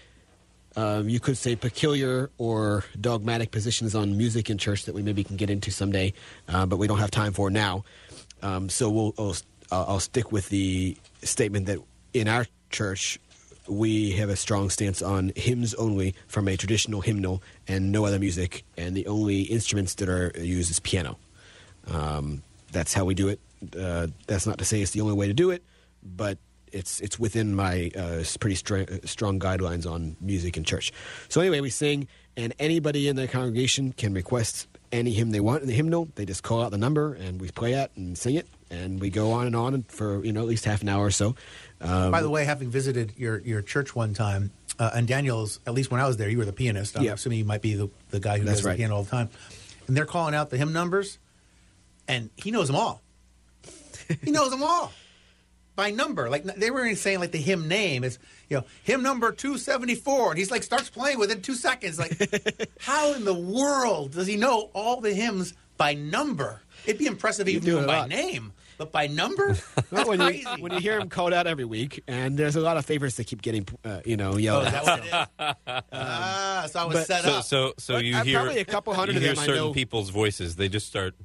um, 0.75 1.07
you 1.07 1.19
could 1.19 1.37
say 1.37 1.55
peculiar 1.55 2.29
or 2.37 2.83
dogmatic 2.99 3.51
positions 3.51 3.95
on 3.95 4.17
music 4.17 4.49
in 4.49 4.57
church 4.57 4.85
that 4.85 4.93
we 4.93 5.01
maybe 5.01 5.23
can 5.23 5.37
get 5.37 5.49
into 5.49 5.71
someday, 5.71 6.13
uh, 6.49 6.65
but 6.65 6.77
we 6.77 6.87
don't 6.87 6.99
have 6.99 7.11
time 7.11 7.31
for 7.31 7.49
now. 7.49 7.85
Um, 8.41 8.69
so 8.69 8.89
we'll 8.89 9.13
I'll, 9.17 9.35
I'll 9.71 9.99
stick 9.99 10.31
with 10.31 10.49
the 10.49 10.97
statement 11.23 11.67
that 11.67 11.79
in 12.13 12.27
our 12.27 12.45
church 12.69 13.19
we 13.67 14.11
have 14.11 14.29
a 14.29 14.35
strong 14.35 14.69
stance 14.69 15.01
on 15.01 15.31
hymns 15.35 15.73
only 15.75 16.13
from 16.27 16.47
a 16.47 16.55
traditional 16.55 17.01
hymnal 17.01 17.41
and 17.67 17.91
no 17.91 18.05
other 18.05 18.19
music, 18.19 18.63
and 18.77 18.95
the 18.95 19.07
only 19.07 19.43
instruments 19.43 19.95
that 19.95 20.09
are 20.09 20.31
used 20.37 20.69
is 20.69 20.79
piano. 20.81 21.17
Um, 21.87 22.43
that's 22.71 22.93
how 22.93 23.05
we 23.05 23.15
do 23.15 23.29
it. 23.29 23.39
Uh, 23.79 24.07
that's 24.27 24.45
not 24.45 24.57
to 24.57 24.65
say 24.65 24.81
it's 24.81 24.91
the 24.91 25.01
only 25.01 25.13
way 25.13 25.27
to 25.27 25.33
do 25.33 25.49
it, 25.49 25.63
but 26.03 26.37
it's 26.75 26.99
it's 26.99 27.17
within 27.17 27.55
my 27.55 27.89
uh, 27.97 28.23
pretty 28.39 28.55
str- 28.55 28.83
strong 29.05 29.39
guidelines 29.39 29.89
on 29.89 30.17
music 30.21 30.57
in 30.57 30.63
church. 30.63 30.91
So 31.29 31.41
anyway, 31.41 31.61
we 31.61 31.69
sing, 31.69 32.07
and 32.37 32.53
anybody 32.59 33.07
in 33.07 33.15
the 33.15 33.27
congregation 33.27 33.93
can 33.93 34.13
request 34.13 34.67
any 34.91 35.11
hymn 35.11 35.31
they 35.31 35.39
want 35.39 35.61
in 35.61 35.67
the 35.67 35.73
hymnal. 35.73 36.09
They 36.15 36.25
just 36.25 36.43
call 36.43 36.61
out 36.61 36.71
the 36.71 36.77
number, 36.77 37.13
and 37.13 37.39
we 37.41 37.49
play 37.49 37.73
it 37.73 37.91
and 37.95 38.17
sing 38.17 38.35
it, 38.35 38.47
and 38.69 38.99
we 38.99 39.09
go 39.09 39.31
on 39.31 39.47
and 39.47 39.55
on 39.55 39.83
for 39.83 40.23
you 40.23 40.33
know 40.33 40.41
at 40.41 40.47
least 40.47 40.65
half 40.65 40.81
an 40.81 40.89
hour 40.89 41.05
or 41.05 41.11
so. 41.11 41.35
Um, 41.81 42.11
By 42.11 42.21
the 42.21 42.29
way, 42.29 42.45
having 42.45 42.69
visited 42.69 43.13
your, 43.17 43.39
your 43.39 43.61
church 43.61 43.95
one 43.95 44.13
time, 44.13 44.51
uh, 44.79 44.91
and 44.95 45.07
Daniel's, 45.07 45.59
at 45.67 45.73
least 45.73 45.91
when 45.91 45.99
I 46.01 46.07
was 46.07 46.17
there, 46.17 46.29
you 46.29 46.37
were 46.37 46.45
the 46.45 46.53
pianist. 46.53 46.97
I'm 46.97 47.03
Yeah. 47.03 47.13
assuming 47.13 47.39
you 47.39 47.45
might 47.45 47.61
be 47.61 47.75
the, 47.75 47.89
the 48.11 48.19
guy 48.19 48.37
who 48.39 48.45
That's 48.45 48.61
does 48.61 48.71
the 48.71 48.75
piano 48.75 48.95
all 48.95 49.03
the 49.03 49.11
time. 49.11 49.29
And 49.87 49.95
they're 49.95 50.05
calling 50.05 50.33
out 50.33 50.49
the 50.49 50.57
hymn 50.57 50.71
numbers, 50.73 51.19
and 52.07 52.29
he 52.37 52.49
knows 52.51 52.67
them 52.67 52.75
all. 52.77 53.01
he 54.23 54.31
knows 54.31 54.49
them 54.51 54.63
all 54.63 54.91
by 55.75 55.91
number. 55.91 56.29
Like 56.29 56.43
they 56.43 56.71
were 56.71 56.83
even 56.85 56.95
saying 56.95 57.19
like 57.19 57.31
the 57.31 57.37
hymn 57.41 57.67
name 57.67 58.03
is 58.03 58.17
you 58.49 58.57
know 58.57 58.63
hymn 58.83 59.03
number 59.03 59.31
two 59.31 59.57
seventy 59.57 59.95
four, 59.95 60.29
and 60.31 60.37
he's 60.37 60.51
like 60.51 60.63
starts 60.63 60.89
playing 60.89 61.19
within 61.19 61.41
two 61.41 61.55
seconds. 61.55 61.99
Like 61.99 62.69
how 62.79 63.13
in 63.13 63.25
the 63.25 63.33
world 63.33 64.11
does 64.11 64.27
he 64.27 64.37
know 64.37 64.69
all 64.73 65.01
the 65.01 65.13
hymns 65.13 65.53
by 65.77 65.93
number? 65.93 66.61
It'd 66.85 66.99
be 66.99 67.07
impressive 67.07 67.47
if 67.47 67.53
he 67.53 67.53
You 67.55 67.59
knew 67.61 67.71
do 67.71 67.77
them 67.77 67.87
by 67.87 68.07
name, 68.07 68.53
but 68.77 68.91
by 68.91 69.07
number. 69.07 69.55
Well, 69.91 70.03
That's 70.03 70.09
when 70.09 70.19
crazy. 70.19 70.45
you 70.57 70.63
when 70.63 70.71
you 70.73 70.79
hear 70.79 70.99
him 70.99 71.09
called 71.09 71.31
out 71.33 71.47
every 71.47 71.63
week, 71.65 72.03
and 72.07 72.37
there's 72.37 72.55
a 72.55 72.61
lot 72.61 72.75
of 72.77 72.85
favorites 72.85 73.15
that 73.17 73.27
keep 73.27 73.41
getting 73.41 73.67
uh, 73.85 74.01
you 74.05 74.17
know 74.17 74.33
Oh, 74.33 74.37
yelled 74.37 74.67
is 74.67 74.73
at. 74.73 74.83
that 74.85 74.85
what 74.85 74.99
it 75.39 75.75
is? 75.75 75.83
ah, 75.93 76.67
so 76.69 76.79
I 76.79 76.85
was 76.85 76.95
but- 76.97 77.07
set 77.07 77.25
up. 77.25 77.43
so 77.43 77.73
so 77.77 77.95
But 77.95 78.05
you 78.05 78.15
I've 78.17 78.25
hear 78.25 78.39
probably 78.39 78.59
a 78.61 78.65
couple 78.65 78.93
hundred 78.93 79.13
you 79.13 79.17
of 79.17 79.23
hear 79.23 79.33
them 79.35 79.43
I 79.43 79.45
certain 79.45 79.63
know. 79.65 79.73
people's 79.73 80.09
voices. 80.09 80.55
They 80.55 80.69
just 80.69 80.87
start. 80.87 81.15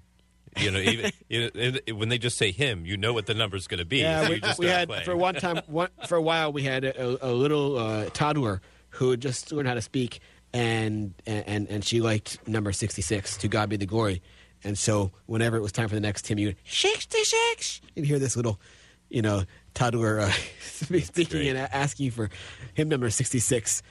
You 0.58 0.70
know, 0.72 0.78
even 0.80 1.12
you 1.28 1.40
know, 1.42 1.50
it- 1.86 1.92
when 1.96 2.08
they 2.08 2.18
just 2.18 2.36
say 2.36 2.50
him, 2.50 2.84
you 2.84 2.96
know 2.96 3.12
what 3.12 3.26
the 3.26 3.34
number's 3.34 3.66
going 3.66 3.78
to 3.78 3.84
be. 3.84 3.98
Yeah, 3.98 4.24
so 4.24 4.30
we, 4.30 4.40
just 4.40 4.58
we 4.58 4.66
had 4.66 4.88
playing. 4.88 5.04
for 5.04 5.16
one 5.16 5.34
time 5.36 5.60
one, 5.66 5.88
for 6.08 6.16
a 6.16 6.22
while 6.22 6.52
we 6.52 6.62
had 6.64 6.84
a, 6.84 7.26
a 7.26 7.32
little 7.32 7.78
uh, 7.78 8.06
toddler 8.12 8.60
who 8.90 9.10
had 9.12 9.20
just 9.20 9.52
learned 9.52 9.68
how 9.68 9.74
to 9.74 9.80
speak, 9.82 10.20
and 10.52 11.14
and 11.26 11.68
and 11.68 11.84
she 11.84 12.00
liked 12.00 12.46
number 12.48 12.72
sixty 12.72 13.02
six. 13.02 13.36
To 13.38 13.48
God 13.48 13.68
be 13.68 13.76
the 13.76 13.86
glory. 13.86 14.22
And 14.64 14.76
so 14.76 15.12
whenever 15.26 15.56
it 15.56 15.60
was 15.62 15.72
time 15.72 15.88
for 15.88 15.94
the 15.94 16.00
next 16.02 16.26
hymn, 16.26 16.38
you 16.38 16.48
would 16.48 16.56
sixty 16.64 17.22
six. 17.24 17.80
You'd 17.94 18.04
hear 18.06 18.18
this 18.18 18.34
little, 18.36 18.60
you 19.08 19.22
know, 19.22 19.44
toddler 19.72 20.20
uh, 20.20 20.32
speaking 20.60 21.24
great. 21.28 21.48
and 21.48 21.58
asking 21.58 22.10
for 22.10 22.28
hymn 22.74 22.88
number 22.88 23.08
sixty 23.10 23.38
six. 23.38 23.82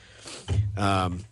Um, 0.76 1.24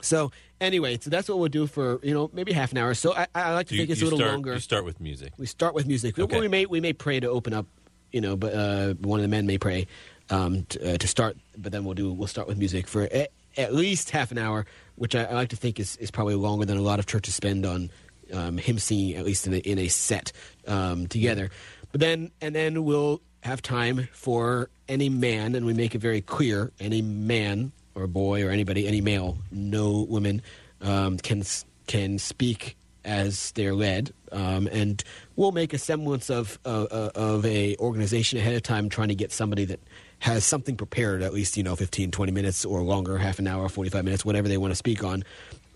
so 0.00 0.30
anyway, 0.60 0.98
so 1.00 1.10
that's 1.10 1.28
what 1.28 1.38
we'll 1.38 1.48
do 1.48 1.66
for 1.66 2.00
you 2.02 2.14
know 2.14 2.30
maybe 2.32 2.52
half 2.52 2.72
an 2.72 2.78
hour. 2.78 2.94
So 2.94 3.14
I, 3.14 3.26
I 3.34 3.52
like 3.54 3.68
to 3.68 3.74
you, 3.74 3.82
think 3.82 3.90
it's 3.90 4.00
a 4.00 4.04
little 4.04 4.18
start, 4.18 4.32
longer. 4.32 4.54
You 4.54 4.60
start 4.60 4.84
with 4.84 5.00
music. 5.00 5.32
We 5.38 5.46
start 5.46 5.74
with 5.74 5.86
music. 5.86 6.18
Okay. 6.18 6.40
We 6.40 6.48
may 6.48 6.66
we 6.66 6.80
may 6.80 6.92
pray 6.92 7.20
to 7.20 7.28
open 7.28 7.52
up, 7.52 7.66
you 8.12 8.20
know, 8.20 8.36
but 8.36 8.54
uh, 8.54 8.94
one 8.94 9.20
of 9.20 9.22
the 9.22 9.28
men 9.28 9.46
may 9.46 9.58
pray 9.58 9.86
um, 10.30 10.64
to, 10.70 10.94
uh, 10.94 10.98
to 10.98 11.08
start. 11.08 11.36
But 11.56 11.72
then 11.72 11.84
we'll 11.84 11.94
do 11.94 12.12
we'll 12.12 12.28
start 12.28 12.48
with 12.48 12.58
music 12.58 12.86
for 12.86 13.02
at, 13.02 13.30
at 13.56 13.74
least 13.74 14.10
half 14.10 14.30
an 14.30 14.38
hour, 14.38 14.66
which 14.96 15.14
I, 15.14 15.24
I 15.24 15.34
like 15.34 15.50
to 15.50 15.56
think 15.56 15.80
is, 15.80 15.96
is 15.96 16.10
probably 16.10 16.34
longer 16.34 16.64
than 16.64 16.76
a 16.76 16.82
lot 16.82 16.98
of 16.98 17.06
churches 17.06 17.34
spend 17.34 17.66
on 17.66 17.90
um, 18.32 18.58
hymn 18.58 18.78
singing, 18.78 19.16
at 19.16 19.24
least 19.24 19.46
in 19.46 19.54
a, 19.54 19.58
in 19.58 19.78
a 19.78 19.88
set 19.88 20.32
um, 20.66 21.06
together. 21.06 21.50
But 21.92 22.00
then 22.00 22.30
and 22.40 22.54
then 22.54 22.84
we'll 22.84 23.20
have 23.42 23.62
time 23.62 24.08
for 24.12 24.70
any 24.88 25.08
man, 25.08 25.54
and 25.54 25.64
we 25.64 25.74
make 25.74 25.94
it 25.94 25.98
very 25.98 26.20
clear 26.20 26.72
any 26.80 27.02
man 27.02 27.72
or 27.98 28.06
boy 28.06 28.44
or 28.46 28.50
anybody, 28.50 28.86
any 28.86 29.00
male, 29.00 29.36
no 29.50 30.06
women, 30.08 30.42
um, 30.80 31.18
can 31.18 31.42
can 31.86 32.18
speak 32.18 32.76
as 33.04 33.52
they're 33.52 33.74
led, 33.74 34.12
um, 34.32 34.68
and 34.70 35.02
we'll 35.36 35.52
make 35.52 35.72
a 35.72 35.78
semblance 35.78 36.28
of 36.30 36.58
uh, 36.64 36.84
uh, 36.90 37.10
of 37.14 37.44
a 37.46 37.76
organization 37.78 38.38
ahead 38.38 38.54
of 38.54 38.62
time, 38.62 38.88
trying 38.88 39.08
to 39.08 39.14
get 39.14 39.32
somebody 39.32 39.64
that 39.64 39.80
has 40.20 40.44
something 40.44 40.76
prepared, 40.76 41.22
at 41.22 41.32
least 41.32 41.56
you 41.56 41.62
know 41.62 41.74
15, 41.76 42.10
20 42.10 42.32
minutes 42.32 42.64
or 42.64 42.82
longer, 42.82 43.18
half 43.18 43.38
an 43.38 43.46
hour, 43.46 43.68
forty 43.68 43.90
five 43.90 44.04
minutes, 44.04 44.24
whatever 44.24 44.48
they 44.48 44.58
want 44.58 44.70
to 44.72 44.76
speak 44.76 45.02
on 45.02 45.24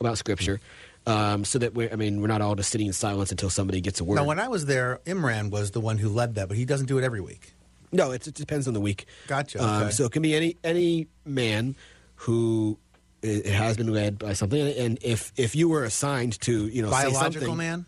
about 0.00 0.19
Scripture. 0.19 0.61
Um, 1.05 1.45
so 1.45 1.59
that 1.59 1.75
we're, 1.75 1.91
I 1.93 1.97
mean, 1.97 2.21
we're 2.21 2.29
not 2.29 2.43
all 2.43 2.55
just 2.55 2.71
sitting 2.71 2.87
in 2.87 2.93
silence 2.93 3.33
until 3.33 3.50
somebody 3.50 3.81
gets 3.81 3.99
a 3.99 4.05
word. 4.05 4.14
Now, 4.17 4.25
when 4.25 4.38
I 4.38 4.47
was 4.47 4.67
there, 4.67 5.00
Imran 5.05 5.50
was 5.50 5.73
the 5.73 5.81
one 5.81 5.99
who 5.99 6.09
led 6.09 6.37
that, 6.37 6.47
but 6.47 6.57
he 6.57 6.64
doesn't 6.64 6.87
do 6.87 6.97
it 6.97 7.02
every 7.02 7.21
week. 7.21 7.55
No, 7.91 8.12
it, 8.12 8.25
it 8.29 8.35
depends 8.35 8.69
on 8.69 8.75
the 8.75 8.81
week. 8.81 9.07
Gotcha, 9.26 9.61
Um, 9.61 9.83
okay. 9.83 9.91
so 9.91 10.05
it 10.05 10.12
can 10.12 10.23
be 10.23 10.33
any 10.35 10.57
any 10.62 11.09
man 11.25 11.75
who 12.23 12.79
it 13.23 13.47
has 13.47 13.76
been 13.76 13.93
led 13.93 14.19
by 14.19 14.33
something, 14.33 14.61
and 14.61 14.99
if 15.02 15.33
if 15.37 15.55
you 15.55 15.69
were 15.69 15.85
assigned 15.85 16.41
to 16.43 16.67
you 16.69 16.83
know 16.83 16.91
say 16.91 17.05
Biological 17.05 17.49
something, 17.49 17.57
man? 17.57 17.87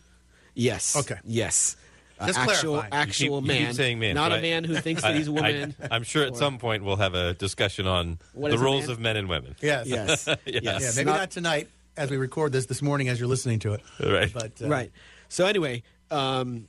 yes, 0.54 0.96
Okay. 0.96 1.18
yes, 1.24 1.76
Uh, 2.20 2.28
Just 2.28 2.38
actual 2.38 2.74
clarifying. 2.78 2.92
Actual 2.92 3.24
You 3.24 3.42
keep- 3.42 3.50
you 3.50 3.60
man, 3.60 3.66
keep 3.66 3.76
saying 3.76 3.98
man, 3.98 4.14
not 4.14 4.30
but 4.30 4.36
a 4.36 4.38
I- 4.38 4.42
man 4.42 4.62
who 4.64 4.76
thinks 4.76 5.02
that 5.06 5.16
he's 5.16 5.26
a 5.26 5.32
woman. 5.32 5.74
I, 5.90 5.96
am 5.96 6.04
sure 6.04 6.24
at 6.24 6.36
some 6.36 6.58
point 6.58 6.84
we'll 6.84 6.94
have 7.02 7.14
a 7.14 7.34
discussion 7.34 7.88
on 7.88 8.18
the 8.36 8.56
roles 8.56 8.82
man? 8.84 8.90
of 8.92 9.00
men 9.00 9.16
and 9.16 9.28
women. 9.28 9.56
Yes. 9.60 9.86
yes, 9.88 10.28
yes, 10.46 10.62
Yeah, 10.62 10.90
maybe 10.94 11.10
not, 11.10 11.30
tonight 11.32 11.68
as 11.96 12.10
we 12.10 12.16
record 12.16 12.52
this 12.52 12.66
this 12.66 12.82
morning 12.82 13.08
as 13.08 13.18
you're 13.18 13.28
listening 13.28 13.58
to 13.60 13.72
it. 13.74 13.80
Right. 13.98 14.32
But, 14.32 14.62
uh, 14.62 14.68
right. 14.68 14.92
So 15.28 15.46
anyway, 15.46 15.82
um, 16.12 16.68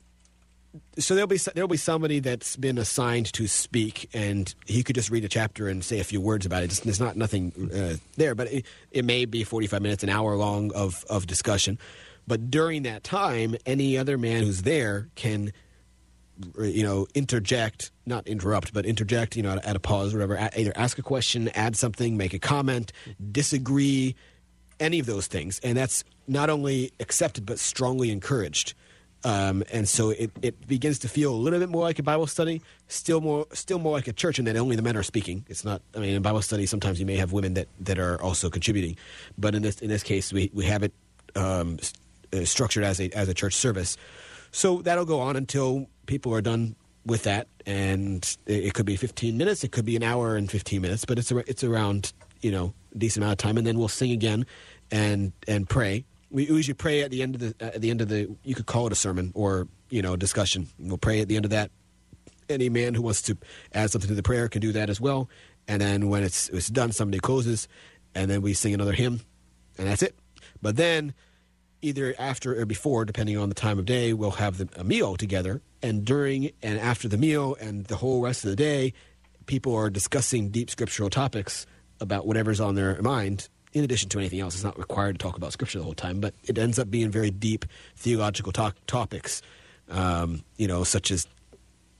so 0.97 1.15
there'll 1.15 1.27
be 1.27 1.37
there'll 1.53 1.67
be 1.67 1.77
somebody 1.77 2.19
that's 2.19 2.55
been 2.55 2.77
assigned 2.77 3.31
to 3.33 3.47
speak, 3.47 4.09
and 4.13 4.53
he 4.65 4.83
could 4.83 4.95
just 4.95 5.09
read 5.09 5.23
a 5.23 5.29
chapter 5.29 5.67
and 5.67 5.83
say 5.83 5.99
a 5.99 6.03
few 6.03 6.21
words 6.21 6.45
about 6.45 6.63
it. 6.63 6.69
Just, 6.69 6.83
there's 6.83 6.99
not 6.99 7.15
nothing 7.15 7.69
uh, 7.73 7.95
there, 8.17 8.35
but 8.35 8.51
it, 8.51 8.65
it 8.91 9.05
may 9.05 9.25
be 9.25 9.43
45 9.43 9.81
minutes, 9.81 10.03
an 10.03 10.09
hour 10.09 10.35
long 10.35 10.73
of 10.73 11.05
of 11.09 11.27
discussion. 11.27 11.77
But 12.27 12.49
during 12.49 12.83
that 12.83 13.03
time, 13.03 13.55
any 13.65 13.97
other 13.97 14.17
man 14.17 14.43
who's 14.43 14.63
there 14.63 15.09
can 15.15 15.51
you 16.59 16.83
know, 16.83 17.07
interject, 17.15 17.91
not 18.05 18.27
interrupt, 18.27 18.73
but 18.73 18.85
interject, 18.85 19.35
you 19.35 19.43
know, 19.43 19.53
at, 19.53 19.65
at 19.65 19.75
a 19.75 19.79
pause, 19.79 20.13
or 20.13 20.17
whatever. 20.17 20.35
A- 20.35 20.59
either 20.59 20.73
ask 20.75 20.97
a 20.97 21.01
question, 21.01 21.49
add 21.49 21.75
something, 21.75 22.17
make 22.17 22.33
a 22.33 22.39
comment, 22.39 22.91
disagree, 23.31 24.15
any 24.79 24.99
of 24.99 25.05
those 25.05 25.27
things, 25.27 25.59
and 25.63 25.77
that's 25.77 26.03
not 26.27 26.49
only 26.49 26.91
accepted 26.99 27.45
but 27.45 27.59
strongly 27.59 28.11
encouraged. 28.11 28.73
Um, 29.25 29.63
and 29.73 29.89
so 29.89 30.11
it, 30.11 30.29
it 30.43 30.67
begins 30.67 30.99
to 30.99 31.09
feel 31.09 31.33
a 31.33 31.35
little 31.35 31.57
bit 31.57 31.67
more 31.67 31.81
like 31.81 31.97
a 31.97 32.03
Bible 32.03 32.27
study, 32.27 32.61
still 32.87 33.21
more 33.21 33.47
still 33.53 33.79
more 33.79 33.93
like 33.93 34.07
a 34.07 34.13
church, 34.13 34.37
in 34.37 34.45
that 34.45 34.55
only 34.55 34.75
the 34.75 34.83
men 34.83 34.95
are 34.95 35.01
speaking. 35.01 35.43
It's 35.49 35.65
not. 35.65 35.81
I 35.95 35.99
mean, 35.99 36.11
in 36.11 36.21
Bible 36.21 36.43
study, 36.43 36.67
sometimes 36.67 36.99
you 36.99 37.07
may 37.07 37.15
have 37.15 37.31
women 37.31 37.55
that, 37.55 37.67
that 37.79 37.97
are 37.97 38.21
also 38.21 38.51
contributing, 38.51 38.97
but 39.35 39.55
in 39.55 39.63
this 39.63 39.81
in 39.81 39.89
this 39.89 40.03
case, 40.03 40.31
we 40.31 40.51
we 40.53 40.65
have 40.65 40.83
it 40.83 40.93
um, 41.35 41.79
uh, 42.31 42.45
structured 42.45 42.83
as 42.83 43.01
a 43.01 43.09
as 43.17 43.27
a 43.27 43.33
church 43.33 43.55
service. 43.55 43.97
So 44.51 44.83
that'll 44.83 45.05
go 45.05 45.19
on 45.19 45.35
until 45.35 45.87
people 46.05 46.31
are 46.35 46.41
done 46.41 46.75
with 47.03 47.23
that, 47.23 47.47
and 47.65 48.23
it, 48.45 48.65
it 48.65 48.73
could 48.75 48.85
be 48.85 48.95
15 48.95 49.37
minutes, 49.37 49.63
it 49.63 49.71
could 49.71 49.85
be 49.85 49.95
an 49.95 50.03
hour 50.03 50.35
and 50.35 50.49
15 50.51 50.81
minutes, 50.81 51.03
but 51.03 51.17
it's 51.17 51.31
a, 51.31 51.37
it's 51.49 51.63
around 51.63 52.13
you 52.41 52.51
know 52.51 52.75
a 52.93 52.97
decent 52.99 53.23
amount 53.23 53.41
of 53.41 53.43
time, 53.43 53.57
and 53.57 53.65
then 53.65 53.79
we'll 53.79 53.87
sing 53.87 54.11
again 54.11 54.45
and 54.91 55.31
and 55.47 55.67
pray. 55.67 56.05
We 56.35 56.47
usually 56.47 56.73
pray 56.73 57.01
at 57.01 57.11
the 57.11 57.21
end 57.21 57.35
of 57.35 57.39
the 57.39 57.55
at 57.61 57.79
the 57.79 57.89
end 57.89 58.01
of 58.01 58.09
the 58.09 58.27
you 58.43 58.55
could 58.55 58.65
call 58.65 58.87
it 58.87 58.91
a 58.91 58.95
sermon 58.95 59.31
or 59.35 59.69
you 59.89 60.01
know 60.01 60.17
discussion. 60.17 60.67
We'll 60.77 60.97
pray 60.97 61.21
at 61.21 61.29
the 61.29 61.37
end 61.37 61.45
of 61.45 61.51
that. 61.51 61.71
Any 62.49 62.67
man 62.67 62.93
who 62.93 63.01
wants 63.03 63.21
to 63.23 63.37
add 63.73 63.89
something 63.89 64.09
to 64.09 64.15
the 64.15 64.21
prayer 64.21 64.49
can 64.49 64.59
do 64.59 64.73
that 64.73 64.89
as 64.89 64.99
well. 64.99 65.29
And 65.65 65.81
then 65.81 66.09
when 66.09 66.23
it's 66.23 66.49
it's 66.49 66.67
done, 66.67 66.91
somebody 66.91 67.19
closes, 67.21 67.69
and 68.13 68.29
then 68.29 68.41
we 68.41 68.53
sing 68.53 68.73
another 68.73 68.91
hymn, 68.91 69.21
and 69.77 69.87
that's 69.87 70.03
it. 70.03 70.13
But 70.61 70.75
then 70.75 71.13
either 71.81 72.13
after 72.19 72.59
or 72.59 72.65
before, 72.65 73.05
depending 73.05 73.37
on 73.37 73.47
the 73.47 73.55
time 73.55 73.79
of 73.79 73.85
day, 73.85 74.11
we'll 74.11 74.31
have 74.31 74.57
the, 74.57 74.67
a 74.75 74.83
meal 74.83 75.15
together. 75.15 75.61
And 75.81 76.03
during 76.03 76.51
and 76.61 76.77
after 76.81 77.07
the 77.07 77.17
meal 77.17 77.55
and 77.61 77.85
the 77.85 77.95
whole 77.95 78.21
rest 78.21 78.43
of 78.43 78.49
the 78.49 78.57
day, 78.57 78.91
people 79.45 79.73
are 79.73 79.89
discussing 79.89 80.49
deep 80.49 80.69
scriptural 80.69 81.09
topics 81.09 81.65
about 82.01 82.27
whatever's 82.27 82.59
on 82.59 82.75
their 82.75 83.01
mind. 83.01 83.47
In 83.75 83.83
addition 83.83 84.07
to 84.07 84.19
anything 84.19 84.39
else, 84.39 84.55
it's 84.55 84.63
not 84.63 84.79
required 84.79 85.19
to 85.19 85.23
talk 85.23 85.35
about 85.35 85.51
scripture 85.51 85.79
the 85.79 85.83
whole 85.83 85.93
time, 85.93 86.21
but 86.21 86.33
it 86.45 86.57
ends 86.57 86.79
up 86.79 86.89
being 86.89 87.11
very 87.11 87.29
deep 87.29 87.65
theological 87.97 88.53
talk, 88.53 88.77
topics, 88.87 89.41
um, 89.89 90.43
you 90.55 90.65
know, 90.65 90.85
such 90.85 91.11
as 91.11 91.27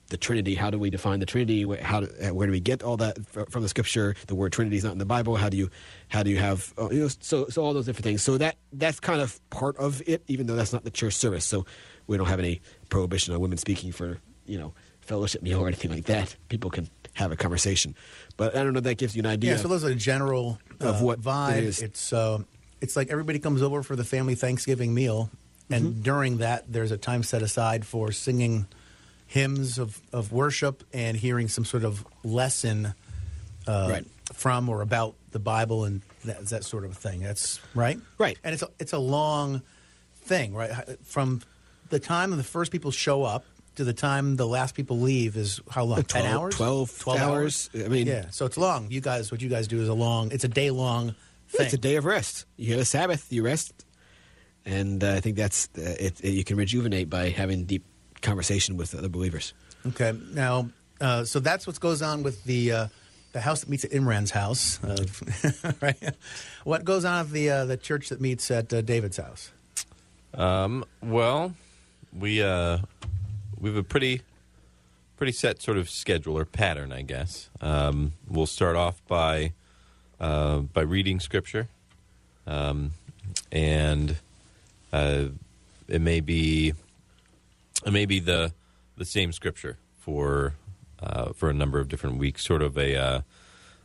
the 0.08 0.16
Trinity. 0.16 0.56
How 0.56 0.70
do 0.70 0.80
we 0.80 0.90
define 0.90 1.20
the 1.20 1.26
Trinity? 1.26 1.64
How 1.82 2.00
do, 2.00 2.08
uh, 2.24 2.34
where 2.34 2.48
do 2.48 2.54
we 2.54 2.62
get 2.62 2.82
all 2.82 2.96
that 2.96 3.18
from 3.50 3.62
the 3.62 3.68
Scripture? 3.68 4.16
The 4.28 4.36
word 4.36 4.54
Trinity 4.54 4.78
is 4.78 4.86
not 4.86 4.94
in 4.94 5.00
the 5.00 5.06
Bible. 5.06 5.36
How 5.36 5.50
do 5.50 5.58
you 5.58 5.70
how 6.08 6.24
do 6.24 6.30
you 6.30 6.38
have 6.38 6.74
uh, 6.78 6.88
you 6.92 7.02
know 7.02 7.10
so 7.20 7.48
so 7.50 7.62
all 7.62 7.74
those 7.74 7.88
different 7.88 8.06
things. 8.06 8.24
So 8.24 8.38
that 8.38 8.56
that's 8.72 9.02
kind 9.02 9.20
of 9.20 9.38
part 9.50 9.76
of 9.76 10.02
it, 10.08 10.24
even 10.30 10.48
though 10.48 10.56
that's 10.56 10.72
not 10.72 10.86
the 10.86 10.92
church 10.92 11.16
service. 11.16 11.44
So 11.44 11.66
we 12.08 12.16
don't 12.16 12.28
have 12.28 12.40
any 12.40 12.62
prohibition 12.88 13.34
on 13.34 13.42
women 13.42 13.58
speaking 13.58 13.92
for 13.92 14.20
you 14.46 14.58
know 14.58 14.74
fellowship 15.02 15.42
meal 15.42 15.60
or 15.60 15.68
anything 15.68 15.92
like 15.92 16.06
that. 16.06 16.38
People 16.48 16.70
can 16.70 16.90
have 17.16 17.32
a 17.32 17.36
conversation. 17.36 17.96
But 18.38 18.56
I 18.56 18.64
don't 18.64 18.74
know. 18.74 18.80
if 18.80 18.84
That 18.84 18.98
gives 18.98 19.16
you 19.16 19.22
an 19.22 19.26
idea. 19.26 19.52
Yeah, 19.52 19.58
so 19.58 19.68
those 19.68 19.84
are 19.84 19.94
general 19.96 20.60
Of 20.80 21.02
uh, 21.02 21.06
what 21.06 21.22
vibe. 21.22 21.58
it 21.58 21.64
is. 21.66 21.82
It's 21.82 22.12
uh, 22.14 22.40
it's 22.82 22.96
like 22.96 23.10
everybody 23.10 23.40
comes 23.40 23.62
over 23.62 23.84
for 23.84 23.96
the 23.96 24.04
family 24.04 24.36
Thanksgiving 24.36 24.94
meal, 24.94 25.30
and 25.70 25.86
Mm-hmm. 25.86 26.02
during 26.02 26.38
that, 26.38 26.72
there's 26.72 26.92
a 26.92 26.98
time 26.98 27.24
set 27.24 27.42
aside 27.42 27.86
for 27.86 28.12
singing 28.12 28.68
hymns 29.28 29.80
of, 29.80 30.00
of 30.14 30.32
worship 30.32 30.84
and 30.94 31.18
hearing 31.18 31.48
some 31.48 31.66
sort 31.66 31.84
of 31.84 32.06
lesson 32.24 32.94
uh, 33.68 33.88
Right. 33.90 34.06
from 34.34 34.70
or 34.70 34.82
about 34.82 35.16
the 35.32 35.40
Bible 35.40 35.84
and 35.86 36.02
that, 36.26 36.46
that 36.50 36.64
sort 36.64 36.86
of 36.86 36.96
thing. 36.96 37.22
That's 37.22 37.60
right, 37.74 38.00
Right. 38.20 38.38
and 38.44 38.54
it's 38.54 38.62
a, 38.64 38.70
it's 38.80 38.94
a 38.94 39.00
long 39.00 39.64
thing, 40.18 40.54
right? 40.54 40.72
From 41.04 41.42
the 41.90 42.00
time 42.00 42.30
the 42.38 42.44
first 42.44 42.72
people 42.72 42.92
show 42.92 43.24
up 43.24 43.46
to 43.76 43.84
the 43.84 43.94
time 43.94 44.36
the 44.36 44.48
last 44.48 44.76
people 44.76 45.00
leave 45.00 45.38
is 45.38 45.60
how 45.70 45.84
long? 45.84 46.00
Uh, 46.00 46.04
Ten 46.04 46.24
12 46.24 46.36
hours? 46.60 46.98
12 47.00 47.20
hours. 47.20 47.70
I 47.74 47.88
mean- 47.88 48.08
yeah. 48.08 48.30
So 48.32 48.46
it's 48.46 48.58
long. 48.58 48.90
You 48.92 49.02
guys, 49.02 49.32
what 49.32 49.42
you 49.42 49.50
guys 49.50 49.68
do 49.68 49.82
is 49.82 49.90
a 49.90 49.94
long. 49.94 50.32
It's 50.32 50.44
a 50.44 50.48
day 50.50 50.72
long 50.72 51.16
thing. 51.50 51.66
It's 51.66 51.74
a 51.74 51.78
day 51.78 51.96
of 51.96 52.06
rest. 52.06 52.46
You 52.58 52.68
get 52.70 52.80
a 52.80 52.86
Sabbath, 52.86 53.32
you 53.32 53.44
rest, 53.44 53.86
and 54.66 55.04
uh, 55.04 55.14
I 55.14 55.20
think 55.20 55.36
that's 55.38 55.70
uh, 55.78 55.82
it, 56.00 56.20
it. 56.22 56.32
You 56.32 56.44
can 56.44 56.58
rejuvenate 56.58 57.10
by 57.10 57.30
having 57.30 57.66
deep 57.66 57.86
conversation 58.22 58.78
with 58.78 58.96
other 58.96 59.10
believers. 59.10 59.54
Okay. 59.88 60.14
Now, 60.34 60.70
uh, 61.00 61.24
so 61.26 61.40
that's 61.40 61.68
what 61.68 61.80
goes 61.80 62.02
on 62.02 62.24
with 62.24 62.44
the 62.46 62.72
uh, 62.72 62.88
the 63.34 63.42
house 63.42 63.60
that 63.62 63.70
meets 63.70 63.84
at 63.84 63.92
Imran's 63.92 64.32
house, 64.32 64.82
uh, 64.84 65.74
right? 65.82 65.98
What 66.64 66.86
goes 66.86 67.06
on 67.06 67.26
at 67.26 67.32
the 67.32 67.50
uh, 67.50 67.66
the 67.66 67.78
church 67.78 68.10
that 68.10 68.22
meets 68.22 68.50
at 68.50 68.74
uh, 68.74 68.82
David's 68.82 69.18
house? 69.18 69.52
Um, 70.34 70.84
well, 71.04 71.54
we 72.18 72.42
uh, 72.42 72.80
we 73.66 73.72
have 73.72 73.78
a 73.78 73.84
pretty 73.84 74.22
pretty 75.18 75.32
set 75.32 75.60
sort 75.60 75.76
of 75.76 75.90
schedule 75.90 76.38
or 76.38 76.46
pattern, 76.46 76.92
I 76.92 77.02
guess. 77.02 77.50
Um, 77.62 78.14
we'll 78.30 78.46
start 78.46 78.76
off 78.76 79.02
by 79.08 79.54
uh, 80.20 80.60
by 80.60 80.82
reading 80.82 81.20
scripture, 81.20 81.68
um, 82.46 82.92
and 83.52 84.18
uh, 84.94 85.30
it 85.88 86.00
may 86.00 86.20
be 86.20 86.74
it 87.84 87.92
may 87.92 88.06
be 88.06 88.20
the 88.20 88.54
the 88.98 89.06
same 89.06 89.32
scripture 89.32 89.80
for 90.00 90.54
uh, 91.00 91.34
for 91.34 91.50
a 91.50 91.54
number 91.54 91.80
of 91.80 91.88
different 91.88 92.18
weeks, 92.20 92.46
sort 92.46 92.62
of 92.62 92.78
a 92.78 92.96
uh, 92.96 93.22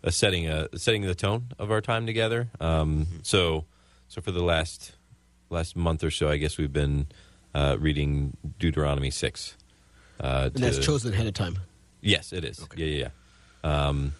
a 0.02 0.12
setting 0.12 0.46
a 0.46 0.68
setting 0.76 1.00
the 1.06 1.14
tone 1.14 1.46
of 1.58 1.70
our 1.70 1.80
time 1.80 2.04
together. 2.04 2.50
Um, 2.60 3.06
So 3.22 3.64
so 4.08 4.20
for 4.20 4.30
the 4.30 4.44
last 4.44 4.92
last 5.48 5.74
month 5.74 6.04
or 6.04 6.10
so, 6.10 6.28
I 6.28 6.36
guess 6.36 6.58
we've 6.58 6.70
been 6.70 7.06
uh, 7.54 7.78
reading 7.80 8.36
Deuteronomy 8.58 9.10
six. 9.10 9.56
Uh, 10.20 10.50
And 10.54 10.62
that's 10.62 10.78
chosen 10.78 11.12
ahead 11.14 11.26
of 11.26 11.34
time. 11.34 11.56
Yes, 12.02 12.32
it 12.32 12.44
is. 12.44 12.62
Okay. 12.62 12.84
Yeah, 12.84 12.86
yeah, 12.96 13.08
yeah. 13.64 13.88
Um, 13.88 14.12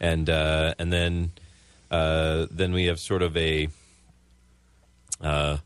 and 0.00 0.28
uh, 0.28 0.74
and 0.78 0.92
then 0.92 1.30
uh, 1.90 2.46
then 2.50 2.72
we 2.72 2.86
have 2.86 2.98
sort 2.98 3.22
of 3.22 3.36
a 3.36 3.68
uh, 5.20 5.58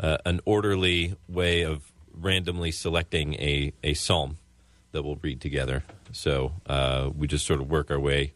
uh, 0.00 0.18
an 0.24 0.40
orderly 0.44 1.16
way 1.28 1.62
of 1.62 1.90
randomly 2.14 2.70
selecting 2.70 3.34
a 3.34 3.72
a 3.82 3.94
psalm 3.94 4.38
that 4.92 5.02
we'll 5.02 5.18
read 5.22 5.40
together. 5.40 5.82
So 6.12 6.52
uh, 6.66 7.10
we 7.16 7.26
just 7.26 7.46
sort 7.46 7.60
of 7.60 7.70
work 7.70 7.90
our 7.90 8.00
way 8.00 8.32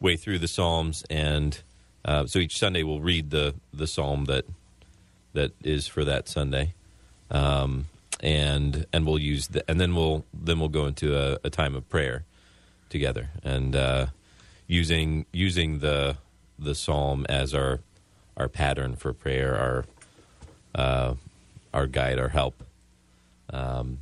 way 0.00 0.16
through 0.16 0.38
the 0.40 0.48
psalms, 0.48 1.04
and 1.08 1.58
uh, 2.04 2.26
so 2.26 2.38
each 2.38 2.58
Sunday 2.58 2.82
we'll 2.82 3.00
read 3.00 3.30
the 3.30 3.54
the 3.72 3.86
psalm 3.86 4.26
that 4.26 4.44
that 5.32 5.52
is 5.62 5.86
for 5.86 6.04
that 6.04 6.28
Sunday 6.28 6.74
um, 7.30 7.86
and 8.20 8.86
and 8.92 9.06
we'll 9.06 9.18
use 9.18 9.48
the, 9.48 9.68
and 9.68 9.80
then 9.80 9.94
we'll 9.94 10.24
then 10.32 10.58
we'll 10.60 10.68
go 10.68 10.86
into 10.86 11.16
a, 11.16 11.38
a 11.44 11.50
time 11.50 11.74
of 11.74 11.88
prayer 11.88 12.24
together 12.88 13.30
and 13.42 13.74
uh, 13.76 14.06
using 14.66 15.26
using 15.32 15.80
the 15.80 16.16
the 16.58 16.74
psalm 16.74 17.26
as 17.28 17.54
our 17.54 17.80
our 18.36 18.48
pattern 18.48 18.96
for 18.96 19.12
prayer, 19.12 19.56
our 19.56 19.84
uh, 20.74 21.14
our 21.72 21.86
guide, 21.86 22.18
our 22.18 22.28
help 22.28 22.62
um, 23.52 23.98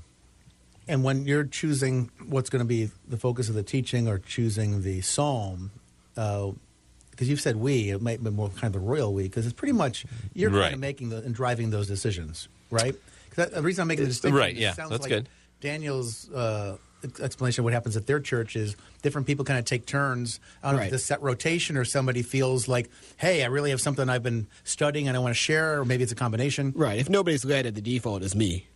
And 0.88 1.04
when 1.04 1.26
you're 1.26 1.45
choosing 1.45 2.11
what's 2.26 2.50
going 2.50 2.61
to 2.61 2.66
be 2.66 2.90
the 3.07 3.16
focus 3.16 3.49
of 3.49 3.54
the 3.54 3.62
teaching 3.62 4.09
or 4.09 4.19
choosing 4.19 4.83
the 4.83 5.00
psalm, 5.00 5.71
because 6.14 7.28
you've 7.28 7.40
said 7.40 7.57
we, 7.57 7.90
it 7.90 8.00
might 8.00 8.23
be 8.23 8.31
more 8.31 8.49
kind 8.49 8.64
of 8.64 8.73
the 8.73 8.81
royal 8.81 9.12
we, 9.12 9.25
because 9.25 9.45
it's 9.47 9.54
pretty 9.54 9.73
much 9.73 10.04
you're 10.35 10.50
kind 10.50 10.75
of 10.75 10.81
making 10.81 11.11
the, 11.11 11.19
and 11.19 11.35
driving 11.35 11.71
those 11.71 11.87
decisions, 11.87 12.49
right? 12.71 12.97
'Cause 13.35 13.47
that, 13.49 13.55
the 13.55 13.62
reason 13.62 13.83
I'm 13.83 13.89
making 13.89 14.05
the 14.05 14.11
distinction, 14.11 14.39
Right, 14.39 14.55
yeah, 14.55 14.75
sounds 14.75 14.91
that's 14.91 15.03
like 15.03 15.09
good. 15.11 15.29
Daniel's 15.61 16.31
uh, 16.31 16.77
explanation 17.21 17.62
of 17.62 17.65
what 17.65 17.73
happens 17.73 17.97
at 17.97 18.07
their 18.07 18.21
church 18.21 18.57
is 18.57 18.77
different 19.01 19.27
people 19.27 19.45
kind 19.45 19.59
of 19.59 19.65
take 19.65 19.87
turns. 19.87 20.39
I 20.62 20.69
don't 20.69 20.77
know 20.77 20.83
if 20.83 20.87
Right. 20.91 20.95
it's 20.95 21.05
set 21.05 21.23
rotation 21.23 21.77
or 21.77 21.85
somebody 21.85 22.23
feels 22.23 22.69
like, 22.69 22.91
hey, 23.17 23.43
I 23.43 23.47
really 23.47 23.71
have 23.71 23.81
something 23.81 24.09
I've 24.09 24.23
been 24.23 24.47
studying 24.65 25.09
and 25.09 25.17
I 25.17 25.21
want 25.21 25.31
to 25.35 25.39
share, 25.41 25.81
or 25.81 25.85
maybe 25.85 26.03
it's 26.03 26.12
a 26.12 26.17
combination. 26.17 26.73
Right. 26.77 26.99
If 26.99 27.09
nobody's 27.09 27.45
led 27.45 27.67
it, 27.67 27.75
the 27.75 27.81
default 27.81 28.23
is 28.23 28.35
me. 28.37 28.67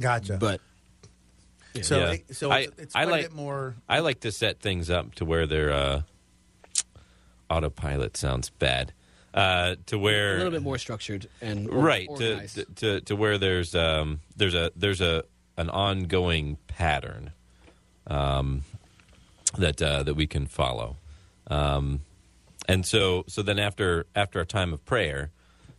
Gotcha. 0.00 0.36
But 0.36 0.60
so, 1.80 1.98
Yeah. 2.00 2.10
it- 2.12 2.36
so 2.36 2.50
I- 2.50 2.58
it's, 2.60 2.78
it's 2.78 2.94
I 2.96 3.04
like- 3.04 3.20
a 3.24 3.28
bit 3.28 3.34
more. 3.34 3.74
I 3.88 4.00
like 4.00 4.20
to 4.20 4.30
set 4.32 4.60
things 4.60 4.90
up 4.90 5.14
to 5.16 5.24
where 5.24 5.46
they're 5.46 5.72
uh, 5.72 6.02
autopilot 7.50 8.16
sounds 8.16 8.50
bad. 8.50 8.92
Uh, 9.34 9.76
to 9.86 9.98
where 9.98 10.34
a 10.34 10.36
little 10.38 10.50
bit 10.52 10.62
more 10.62 10.76
structured 10.78 11.26
and 11.40 11.68
or- 11.68 11.78
right 11.78 12.08
to, 12.16 12.46
to 12.48 12.64
to 12.74 13.00
to 13.00 13.16
where 13.16 13.38
there's 13.38 13.74
um 13.74 14.20
there's 14.36 14.54
a 14.54 14.70
there's 14.76 15.00
a 15.00 15.24
an 15.56 15.70
ongoing 15.70 16.58
pattern 16.66 17.32
um 18.08 18.62
that 19.56 19.80
uh, 19.80 20.02
that 20.02 20.14
we 20.14 20.26
can 20.26 20.46
follow. 20.46 20.96
Um 21.48 22.02
and 22.68 22.84
so 22.86 23.24
so 23.26 23.42
then 23.42 23.58
after 23.58 24.06
after 24.14 24.38
a 24.40 24.46
time 24.46 24.72
of 24.72 24.84
prayer 24.84 25.30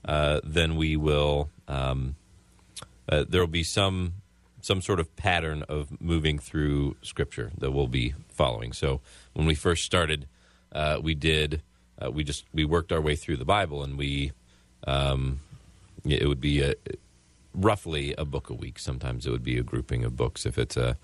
uh, 0.05 0.39
then 0.43 0.75
we 0.75 0.97
will 0.97 1.49
um 1.67 2.15
uh, 3.09 3.23
there 3.29 3.39
will 3.41 3.47
be 3.47 3.63
some 3.63 4.13
some 4.61 4.81
sort 4.81 4.99
of 4.99 5.13
pattern 5.15 5.61
of 5.69 6.01
moving 6.01 6.39
through 6.39 6.95
scripture 7.01 7.51
that 7.57 7.71
we'll 7.71 7.85
be 7.87 8.13
following. 8.29 8.71
So 8.73 9.01
when 9.33 9.45
we 9.45 9.55
first 9.55 9.83
started 9.85 10.25
uh, 10.71 10.99
we 11.03 11.13
did 11.13 11.61
uh, 12.03 12.11
we 12.11 12.23
just 12.23 12.45
we 12.53 12.65
worked 12.65 12.91
our 12.91 13.01
way 13.01 13.15
through 13.15 13.37
the 13.37 13.45
bible 13.45 13.83
and 13.83 13.97
we 13.97 14.31
um, 14.85 15.39
it 16.05 16.27
would 16.27 16.41
be 16.41 16.61
a, 16.61 16.73
roughly 17.53 18.13
a 18.17 18.25
book 18.25 18.49
a 18.49 18.53
week. 18.53 18.79
Sometimes 18.79 19.25
it 19.25 19.31
would 19.31 19.43
be 19.43 19.57
a 19.57 19.63
grouping 19.63 20.03
of 20.03 20.15
books 20.15 20.45
if 20.45 20.57
it's 20.57 20.75
a, 20.75 20.97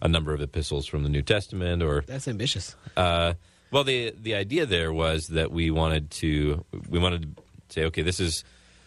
a 0.00 0.08
number 0.08 0.32
of 0.32 0.40
epistles 0.40 0.86
from 0.86 1.02
the 1.02 1.08
New 1.08 1.22
Testament 1.22 1.82
or 1.82 2.02
That's 2.06 2.28
ambitious. 2.28 2.76
uh, 2.96 3.34
well, 3.70 3.84
the 3.84 4.14
the 4.20 4.34
idea 4.34 4.64
there 4.64 4.92
was 4.92 5.28
that 5.28 5.50
we 5.50 5.70
wanted 5.70 6.10
to 6.12 6.64
we 6.88 6.98
wanted 6.98 7.36
to 7.36 7.42
say, 7.68 7.84
okay, 7.86 8.02
this 8.02 8.20
is 8.20 8.44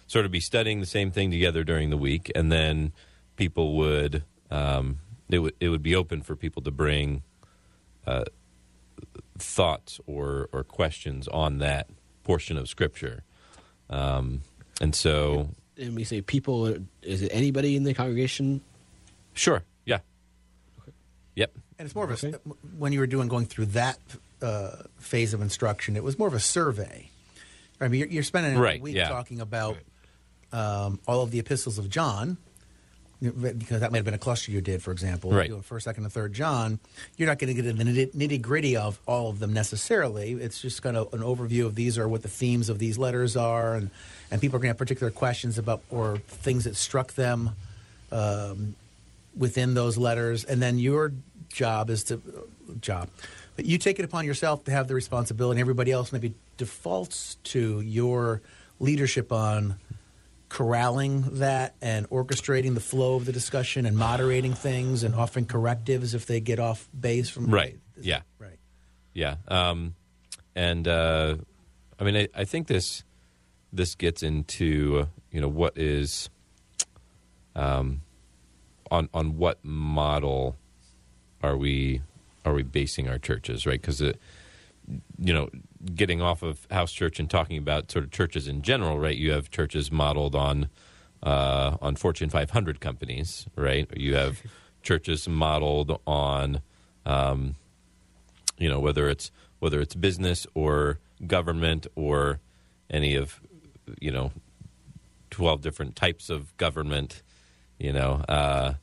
sort 0.08 0.26
of 0.26 0.32
be 0.32 0.40
studying 0.40 0.80
the 0.80 0.86
same 0.86 1.12
thing 1.12 1.32
together 1.32 1.64
during 1.64 1.90
the 1.90 1.98
week, 1.98 2.32
and 2.34 2.52
then 2.52 2.94
people 3.36 3.76
would 3.76 4.24
um, 4.50 5.00
it 5.30 5.40
would 5.40 5.54
it 5.60 5.70
would 5.70 5.84
be 5.84 5.96
open 5.96 6.22
for 6.22 6.36
people 6.36 6.62
to 6.62 6.72
bring 6.72 7.24
uh, 8.08 8.24
thoughts 9.38 10.00
or 10.08 10.50
or 10.52 10.64
questions 10.64 11.28
on 11.30 11.60
that 11.60 11.88
portion 12.24 12.58
of 12.58 12.68
Scripture, 12.70 13.24
um, 13.90 14.42
and 14.82 14.94
so 14.96 15.50
And 15.78 15.96
we 15.96 16.04
say 16.04 16.22
people. 16.22 16.68
Is 17.02 17.22
it 17.22 17.30
anybody 17.34 17.76
in 17.76 17.84
the 17.84 17.94
congregation? 17.94 18.62
sure, 19.34 19.64
yeah, 19.86 20.00
yep, 21.36 21.52
And 21.78 21.86
it's 21.86 21.96
more 21.96 22.04
of 22.04 22.12
a 22.12 22.14
Okay. 22.28 22.38
when 22.78 22.92
you 22.94 23.00
were 23.00 23.08
doing 23.08 23.28
going 23.30 23.46
through 23.46 23.68
that 23.68 23.98
uh, 24.42 24.84
phase 24.98 25.34
of 25.34 25.42
instruction, 25.42 25.96
it 25.96 26.04
was 26.04 26.18
more 26.20 26.28
of 26.28 26.34
a 26.34 26.40
survey. 26.40 27.10
I 27.82 27.88
mean, 27.88 28.00
you're, 28.02 28.10
you're 28.10 28.24
spending 28.24 28.58
a 28.58 28.60
Right, 28.62 28.82
week 28.82 28.96
yeah. 28.96 29.08
talking 29.08 29.40
about 29.40 29.78
um, 30.52 31.00
all 31.08 31.22
of 31.24 31.32
the 31.32 31.40
epistles 31.40 31.78
of 31.78 31.90
John, 31.90 32.38
because 33.22 33.82
that 33.82 33.92
might 33.92 33.98
have 33.98 34.06
been 34.06 34.14
a 34.14 34.18
cluster 34.18 34.52
you 34.52 34.62
did, 34.62 34.82
for 34.82 34.92
example, 34.92 35.32
Right. 35.32 35.50
doing 35.50 35.62
first, 35.62 35.84
second, 35.84 36.04
and 36.06 36.14
third 36.14 36.34
John. 36.34 36.80
You're 37.18 37.28
not 37.28 37.38
going 37.38 37.54
to 37.54 37.62
get 37.62 37.66
into 37.70 37.84
the 37.84 38.06
nitty 38.08 38.42
gritty 38.42 38.78
of 38.78 38.98
all 39.06 39.30
of 39.30 39.40
them 39.40 39.52
necessarily. 39.52 40.32
It's 40.34 40.62
just 40.62 40.82
kind 40.82 40.96
of 40.96 41.14
an 41.14 41.20
overview 41.20 41.66
of 41.66 41.76
these 41.76 41.98
are 41.98 42.08
what 42.08 42.22
the 42.22 42.30
themes 42.30 42.70
of 42.70 42.80
these 42.80 42.98
letters 42.98 43.36
are, 43.36 43.76
and 43.76 43.90
and 44.32 44.40
people 44.40 44.56
are 44.56 44.60
going 44.60 44.68
to 44.70 44.74
have 44.74 44.78
particular 44.78 45.12
questions 45.12 45.58
about 45.58 45.82
or 45.90 46.18
things 46.28 46.64
that 46.64 46.76
struck 46.78 47.14
them 47.16 47.52
um, 48.12 48.76
within 49.36 49.74
those 49.74 49.98
letters, 49.98 50.44
and 50.46 50.62
then 50.62 50.80
your 50.80 51.12
job 51.52 51.90
is 51.90 52.04
to 52.06 52.22
job. 52.80 53.10
But 53.56 53.66
you 53.66 53.78
take 53.78 54.00
it 54.00 54.06
upon 54.06 54.26
yourself 54.26 54.64
to 54.66 54.72
have 54.72 54.88
the 54.88 54.96
responsibility. 54.96 55.60
Everybody 55.60 55.92
else 55.92 56.14
maybe 56.14 56.34
defaults 56.58 57.36
to 57.46 57.82
your 57.82 58.42
leadership 58.80 59.32
on 59.34 59.76
corralling 60.50 61.22
that 61.40 61.76
and 61.82 62.10
orchestrating 62.10 62.74
the 62.74 62.80
flow 62.80 63.16
of 63.16 63.26
the 63.26 63.32
discussion 63.32 63.86
and 63.86 63.96
moderating 63.96 64.54
things 64.54 65.04
and 65.04 65.16
offering 65.16 65.46
correctives 65.46 66.14
if 66.14 66.26
they 66.26 66.40
get 66.40 66.60
off 66.60 66.90
base 67.00 67.30
from 67.30 67.48
Right. 67.48 67.78
Yeah. 68.02 68.22
right. 68.40 68.58
Yeah, 69.14 69.36
um, 69.48 69.96
and 70.56 70.88
uh, 70.88 71.36
I 72.00 72.04
mean, 72.04 72.16
I, 72.16 72.28
I 72.36 72.46
think 72.46 72.68
this 72.68 73.04
this 73.74 73.96
gets 73.96 74.24
into 74.24 75.08
you 75.32 75.42
know 75.42 75.48
what 75.48 75.78
is 75.78 76.30
um, 77.56 78.02
on 78.90 79.10
on 79.14 79.38
what 79.38 79.64
model 79.64 80.56
are 81.42 81.58
we 81.58 82.02
are 82.46 82.54
we 82.54 82.64
basing 82.64 83.10
our 83.10 83.18
churches 83.18 83.66
right 83.66 83.82
because 83.82 84.00
you 84.02 84.14
know 85.34 85.50
getting 85.96 86.22
off 86.22 86.44
of 86.44 86.68
house 86.72 86.92
church 86.92 87.20
and 87.20 87.30
talking 87.30 87.58
about 87.58 87.92
sort 87.92 88.06
of 88.06 88.12
churches 88.12 88.48
in 88.48 88.62
general 88.62 89.00
right? 89.00 89.18
You 89.18 89.32
have 89.32 89.50
churches 89.50 89.92
modeled 89.92 90.36
on 90.36 90.70
uh, 91.22 91.78
on 91.82 91.96
Fortune 91.96 92.30
500 92.30 92.80
companies 92.80 93.48
right? 93.56 93.88
You 93.96 94.16
have 94.16 94.42
churches 94.82 95.28
modeled 95.28 96.00
on 96.06 96.62
um, 97.06 97.56
you 98.58 98.70
know 98.70 98.80
whether 98.80 99.10
it's 99.10 99.32
whether 99.60 99.80
it's 99.80 99.96
business 99.96 100.46
or 100.54 101.00
government 101.26 101.88
or 101.96 102.40
any 102.90 103.16
of 103.16 103.40
you 104.00 104.12
know 104.12 104.32
12 105.32 105.62
different 105.62 105.96
types 105.96 106.30
of 106.30 106.56
government 106.58 107.22
you 107.78 107.94
know 107.94 108.24
uh, 108.30 108.74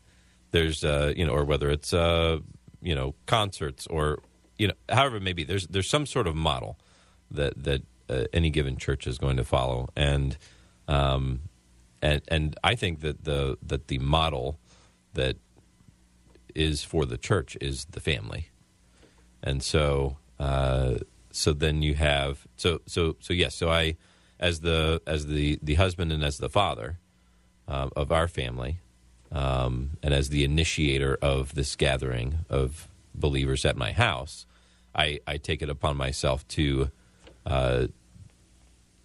there's 0.50 0.84
uh, 0.84 1.12
you 1.16 1.24
know 1.26 1.32
or 1.32 1.44
whether 1.44 1.70
it's 1.70 1.92
uh, 1.92 2.38
you 2.80 2.94
know 2.94 3.14
concerts 3.26 3.86
or 3.88 4.20
you 4.58 4.68
know 4.68 4.74
however 4.88 5.16
it 5.16 5.22
may 5.22 5.32
be 5.32 5.44
there's 5.44 5.66
there's 5.68 5.88
some 5.88 6.06
sort 6.06 6.26
of 6.26 6.34
model 6.34 6.78
that 7.30 7.62
that 7.64 7.82
uh, 8.08 8.24
any 8.32 8.50
given 8.50 8.76
church 8.76 9.06
is 9.06 9.18
going 9.18 9.36
to 9.36 9.44
follow. 9.44 9.88
And 9.96 10.36
um, 10.88 11.40
and 12.02 12.22
and 12.28 12.56
I 12.62 12.74
think 12.74 13.00
that 13.00 13.24
the 13.24 13.58
that 13.62 13.88
the 13.88 13.98
model 13.98 14.58
that 15.14 15.36
is 16.54 16.82
for 16.82 17.04
the 17.04 17.18
church 17.18 17.56
is 17.60 17.86
the 17.86 18.00
family. 18.00 18.48
And 19.42 19.62
so 19.62 20.18
uh, 20.38 20.94
so 21.30 21.52
then 21.52 21.82
you 21.82 21.94
have 21.94 22.46
so 22.56 22.80
so 22.86 23.16
so 23.20 23.32
yes 23.32 23.54
so 23.54 23.70
I 23.70 23.96
as 24.40 24.60
the 24.60 25.02
as 25.06 25.26
the 25.26 25.58
the 25.62 25.74
husband 25.74 26.12
and 26.12 26.24
as 26.24 26.38
the 26.38 26.48
father 26.48 26.98
uh, 27.68 27.88
of 27.94 28.10
our 28.10 28.28
family 28.28 28.78
um, 29.32 29.98
and 30.02 30.14
as 30.14 30.30
the 30.30 30.44
initiator 30.44 31.18
of 31.20 31.54
this 31.54 31.76
gathering 31.76 32.38
of 32.48 32.88
believers 33.14 33.64
at 33.64 33.76
my 33.76 33.92
house 33.92 34.46
I 34.94 35.20
I 35.26 35.36
take 35.36 35.62
it 35.62 35.68
upon 35.68 35.96
myself 35.96 36.46
to 36.48 36.90
uh, 37.46 37.86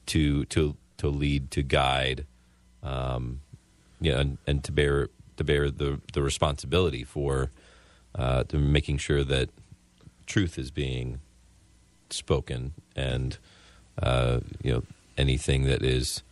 to 0.08 0.46
to 0.46 0.76
to 0.98 1.08
lead 1.08 1.52
to 1.52 1.62
guide 1.62 2.26
um, 2.84 3.42
you 4.00 4.12
know, 4.12 4.20
and, 4.20 4.38
and 4.48 4.64
to 4.64 4.72
bear 4.72 5.10
to 5.38 5.44
bear 5.44 5.70
the 5.70 6.02
the 6.14 6.22
responsibility 6.22 7.04
for 7.04 7.52
uh, 8.16 8.44
making 8.54 8.98
sure 8.98 9.24
that 9.24 9.50
truth 10.26 10.58
is 10.58 10.72
being 10.72 11.20
spoken 12.10 12.74
and 12.96 13.38
uh, 14.02 14.40
you 14.62 14.72
know 14.74 14.84
anything 15.18 15.64
that 15.64 15.84
is 15.84 16.24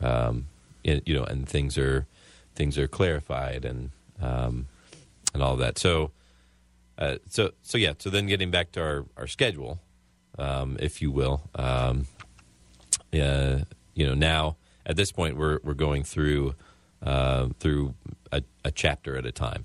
um, 0.00 0.46
in, 0.84 1.02
you 1.04 1.14
know 1.14 1.24
and 1.24 1.48
things 1.48 1.76
are 1.76 2.06
things 2.54 2.78
are 2.78 2.88
clarified 2.88 3.64
and 3.64 3.90
um, 4.20 4.66
and 5.34 5.42
all 5.42 5.56
that. 5.56 5.78
So 5.78 6.12
uh, 6.98 7.16
so 7.28 7.50
so 7.62 7.78
yeah 7.78 7.92
so 7.98 8.10
then 8.10 8.26
getting 8.26 8.50
back 8.50 8.72
to 8.72 8.80
our 8.80 9.04
our 9.16 9.26
schedule 9.26 9.80
um, 10.38 10.76
if 10.80 11.02
you 11.02 11.10
will. 11.10 11.42
Um, 11.54 12.06
uh, 13.12 13.60
you 13.94 14.06
know 14.06 14.14
now 14.14 14.56
at 14.86 14.96
this 14.96 15.12
point 15.12 15.36
we're 15.36 15.60
we're 15.62 15.74
going 15.74 16.04
through 16.04 16.54
uh, 17.02 17.48
through 17.60 17.94
a, 18.32 18.42
a 18.64 18.70
chapter 18.70 19.16
at 19.16 19.26
a 19.26 19.32
time. 19.32 19.64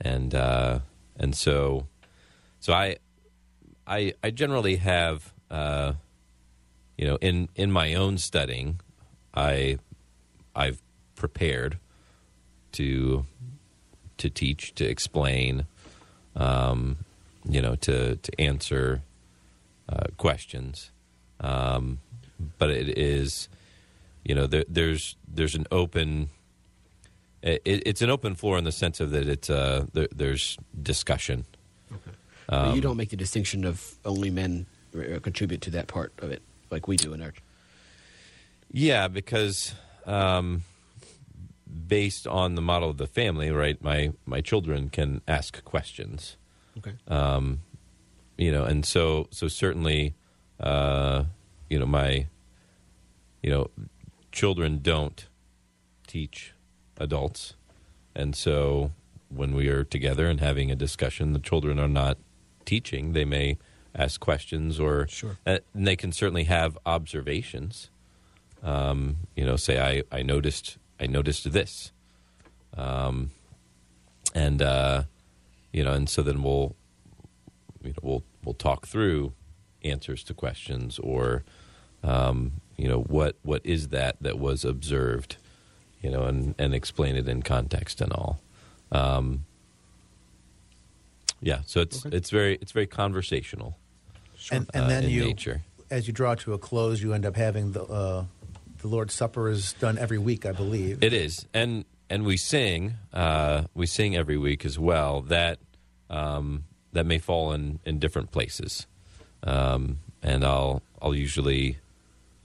And 0.00 0.34
uh, 0.34 0.80
and 1.16 1.36
so 1.36 1.86
so 2.60 2.72
I 2.72 2.96
I 3.86 4.14
I 4.22 4.30
generally 4.30 4.76
have 4.76 5.32
uh, 5.50 5.94
you 6.96 7.06
know 7.06 7.16
in 7.20 7.48
in 7.54 7.70
my 7.70 7.94
own 7.94 8.18
studying 8.18 8.80
I 9.34 9.78
I've 10.54 10.82
prepared 11.14 11.78
to 12.72 13.26
to 14.18 14.30
teach 14.30 14.74
to 14.74 14.84
explain 14.84 15.66
um, 16.34 16.98
you 17.48 17.62
know 17.62 17.76
to 17.76 18.16
to 18.16 18.40
answer 18.40 19.02
uh, 19.88 20.04
questions 20.16 20.90
um, 21.40 21.98
but 22.58 22.70
it 22.70 22.96
is 22.98 23.48
you 24.24 24.34
know 24.34 24.46
there, 24.46 24.64
there's 24.68 25.16
there's 25.26 25.54
an 25.54 25.66
open 25.70 26.30
it, 27.42 27.62
it's 27.64 28.02
an 28.02 28.10
open 28.10 28.34
floor 28.34 28.56
in 28.56 28.64
the 28.64 28.72
sense 28.72 29.00
of 29.00 29.10
that 29.10 29.28
it's 29.28 29.50
uh, 29.50 29.86
there, 29.92 30.08
there's 30.14 30.56
discussion. 30.80 31.44
But 32.48 32.74
you 32.74 32.80
don't 32.80 32.96
make 32.96 33.10
the 33.10 33.16
distinction 33.16 33.64
of 33.64 33.94
only 34.04 34.30
men 34.30 34.66
uh, 34.96 35.18
contribute 35.20 35.60
to 35.62 35.70
that 35.70 35.86
part 35.86 36.12
of 36.18 36.30
it, 36.30 36.42
like 36.70 36.86
we 36.86 36.96
do 36.96 37.14
in 37.14 37.22
our. 37.22 37.32
Yeah, 38.70 39.08
because 39.08 39.74
um, 40.06 40.64
based 41.88 42.26
on 42.26 42.54
the 42.54 42.62
model 42.62 42.90
of 42.90 42.98
the 42.98 43.06
family, 43.06 43.50
right? 43.50 43.82
My 43.82 44.12
my 44.26 44.40
children 44.40 44.90
can 44.90 45.20
ask 45.26 45.64
questions, 45.64 46.36
Okay. 46.78 46.92
You 48.42 48.50
know, 48.50 48.64
and 48.64 48.84
so 48.84 49.28
so 49.30 49.46
certainly, 49.48 50.14
uh, 50.58 51.24
you 51.70 51.78
know, 51.78 51.86
my 51.86 52.26
you 53.42 53.50
know, 53.50 53.70
children 54.32 54.80
don't 54.82 55.26
teach 56.06 56.52
adults, 56.98 57.54
and 58.14 58.34
so 58.34 58.90
when 59.28 59.54
we 59.54 59.68
are 59.68 59.84
together 59.84 60.26
and 60.28 60.40
having 60.40 60.70
a 60.70 60.76
discussion, 60.76 61.32
the 61.32 61.38
children 61.38 61.78
are 61.78 61.88
not 61.88 62.18
teaching; 62.64 63.12
they 63.12 63.24
may 63.24 63.58
ask 63.94 64.20
questions 64.20 64.80
or 64.80 65.06
Sure. 65.08 65.36
uh, 65.46 65.58
and 65.74 65.86
they 65.86 65.96
can 65.96 66.10
certainly 66.12 66.44
have 66.44 66.76
observations. 66.84 67.90
Um, 68.62 69.16
you 69.36 69.44
know, 69.44 69.56
say 69.56 69.78
I, 69.80 70.02
I 70.18 70.22
noticed 70.22 70.78
I 70.98 71.06
noticed 71.06 71.52
this, 71.52 71.92
um, 72.76 73.30
and 74.34 74.60
uh, 74.62 75.04
you 75.72 75.84
know, 75.84 75.92
and 75.92 76.08
so 76.08 76.22
then 76.22 76.42
we'll 76.42 76.74
you 77.82 77.90
know 77.90 77.98
we'll 78.02 78.22
we'll 78.44 78.54
talk 78.54 78.86
through 78.86 79.32
answers 79.84 80.22
to 80.24 80.34
questions 80.34 80.98
or 80.98 81.42
um, 82.04 82.52
you 82.76 82.88
know 82.88 83.00
what 83.00 83.36
what 83.42 83.60
is 83.64 83.88
that 83.88 84.16
that 84.20 84.38
was 84.38 84.64
observed, 84.64 85.36
you 86.00 86.10
know, 86.10 86.24
and 86.24 86.54
and 86.58 86.74
explain 86.74 87.16
it 87.16 87.28
in 87.28 87.42
context 87.42 88.00
and 88.00 88.12
all. 88.12 88.40
Um, 88.90 89.44
yeah, 91.40 91.60
so 91.66 91.80
it's 91.80 92.04
Okay. 92.06 92.16
it's 92.16 92.30
very 92.30 92.56
it's 92.60 92.72
very 92.72 92.86
conversational 92.86 93.76
And, 94.50 94.68
and 94.74 94.84
uh, 94.84 94.88
then 94.88 95.04
in 95.04 95.10
you, 95.10 95.24
nature. 95.24 95.62
as 95.90 96.06
you 96.06 96.12
draw 96.12 96.34
to 96.36 96.52
a 96.54 96.58
close, 96.58 97.02
you 97.02 97.12
end 97.14 97.26
up 97.26 97.36
having 97.36 97.72
the 97.72 97.82
uh, 97.84 98.24
the 98.78 98.88
Lord's 98.88 99.14
Supper 99.14 99.48
is 99.48 99.72
done 99.74 99.96
every 99.98 100.18
week, 100.18 100.44
I 100.46 100.52
believe. 100.52 101.02
It 101.02 101.12
is, 101.12 101.46
and 101.54 101.84
and 102.10 102.24
we 102.24 102.36
sing, 102.36 102.94
uh, 103.12 103.62
we 103.74 103.86
sing 103.86 104.16
every 104.16 104.36
week 104.36 104.64
as 104.64 104.78
well. 104.78 105.20
That 105.22 105.58
um, 106.10 106.64
that 106.92 107.06
may 107.06 107.18
fall 107.18 107.52
in, 107.52 107.78
in 107.84 107.98
different 107.98 108.30
places, 108.30 108.86
um, 109.42 109.98
and 110.22 110.44
I'll 110.44 110.82
I'll 111.00 111.14
usually 111.14 111.78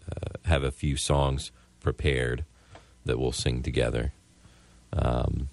uh, 0.10 0.38
have 0.46 0.64
a 0.64 0.72
few 0.72 0.98
songs 0.98 1.52
prepared 1.80 2.46
that 3.06 3.20
we'll 3.20 3.32
sing 3.32 3.64
together, 3.64 4.14
um, 4.94 5.50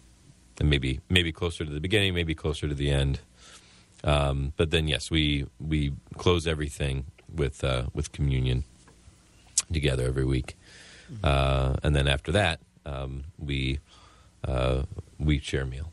and 0.58 0.70
maybe 0.70 1.00
maybe 1.08 1.32
closer 1.32 1.64
to 1.64 1.70
the 1.70 1.80
beginning, 1.80 2.14
maybe 2.14 2.34
closer 2.34 2.68
to 2.68 2.74
the 2.74 2.90
end. 2.90 3.20
Um, 4.04 4.52
but 4.56 4.70
then, 4.70 4.86
yes, 4.86 5.10
we 5.10 5.46
we 5.58 5.92
close 6.16 6.46
everything 6.46 7.06
with 7.34 7.64
uh, 7.64 7.84
with 7.94 8.12
communion 8.12 8.64
together 9.72 10.06
every 10.06 10.24
week, 10.24 10.56
uh, 11.22 11.76
and 11.82 11.96
then 11.96 12.06
after 12.06 12.30
that, 12.32 12.60
um, 12.84 13.24
we 13.38 13.78
uh, 14.46 14.82
we 15.18 15.38
share 15.38 15.62
a 15.62 15.66
meal 15.66 15.90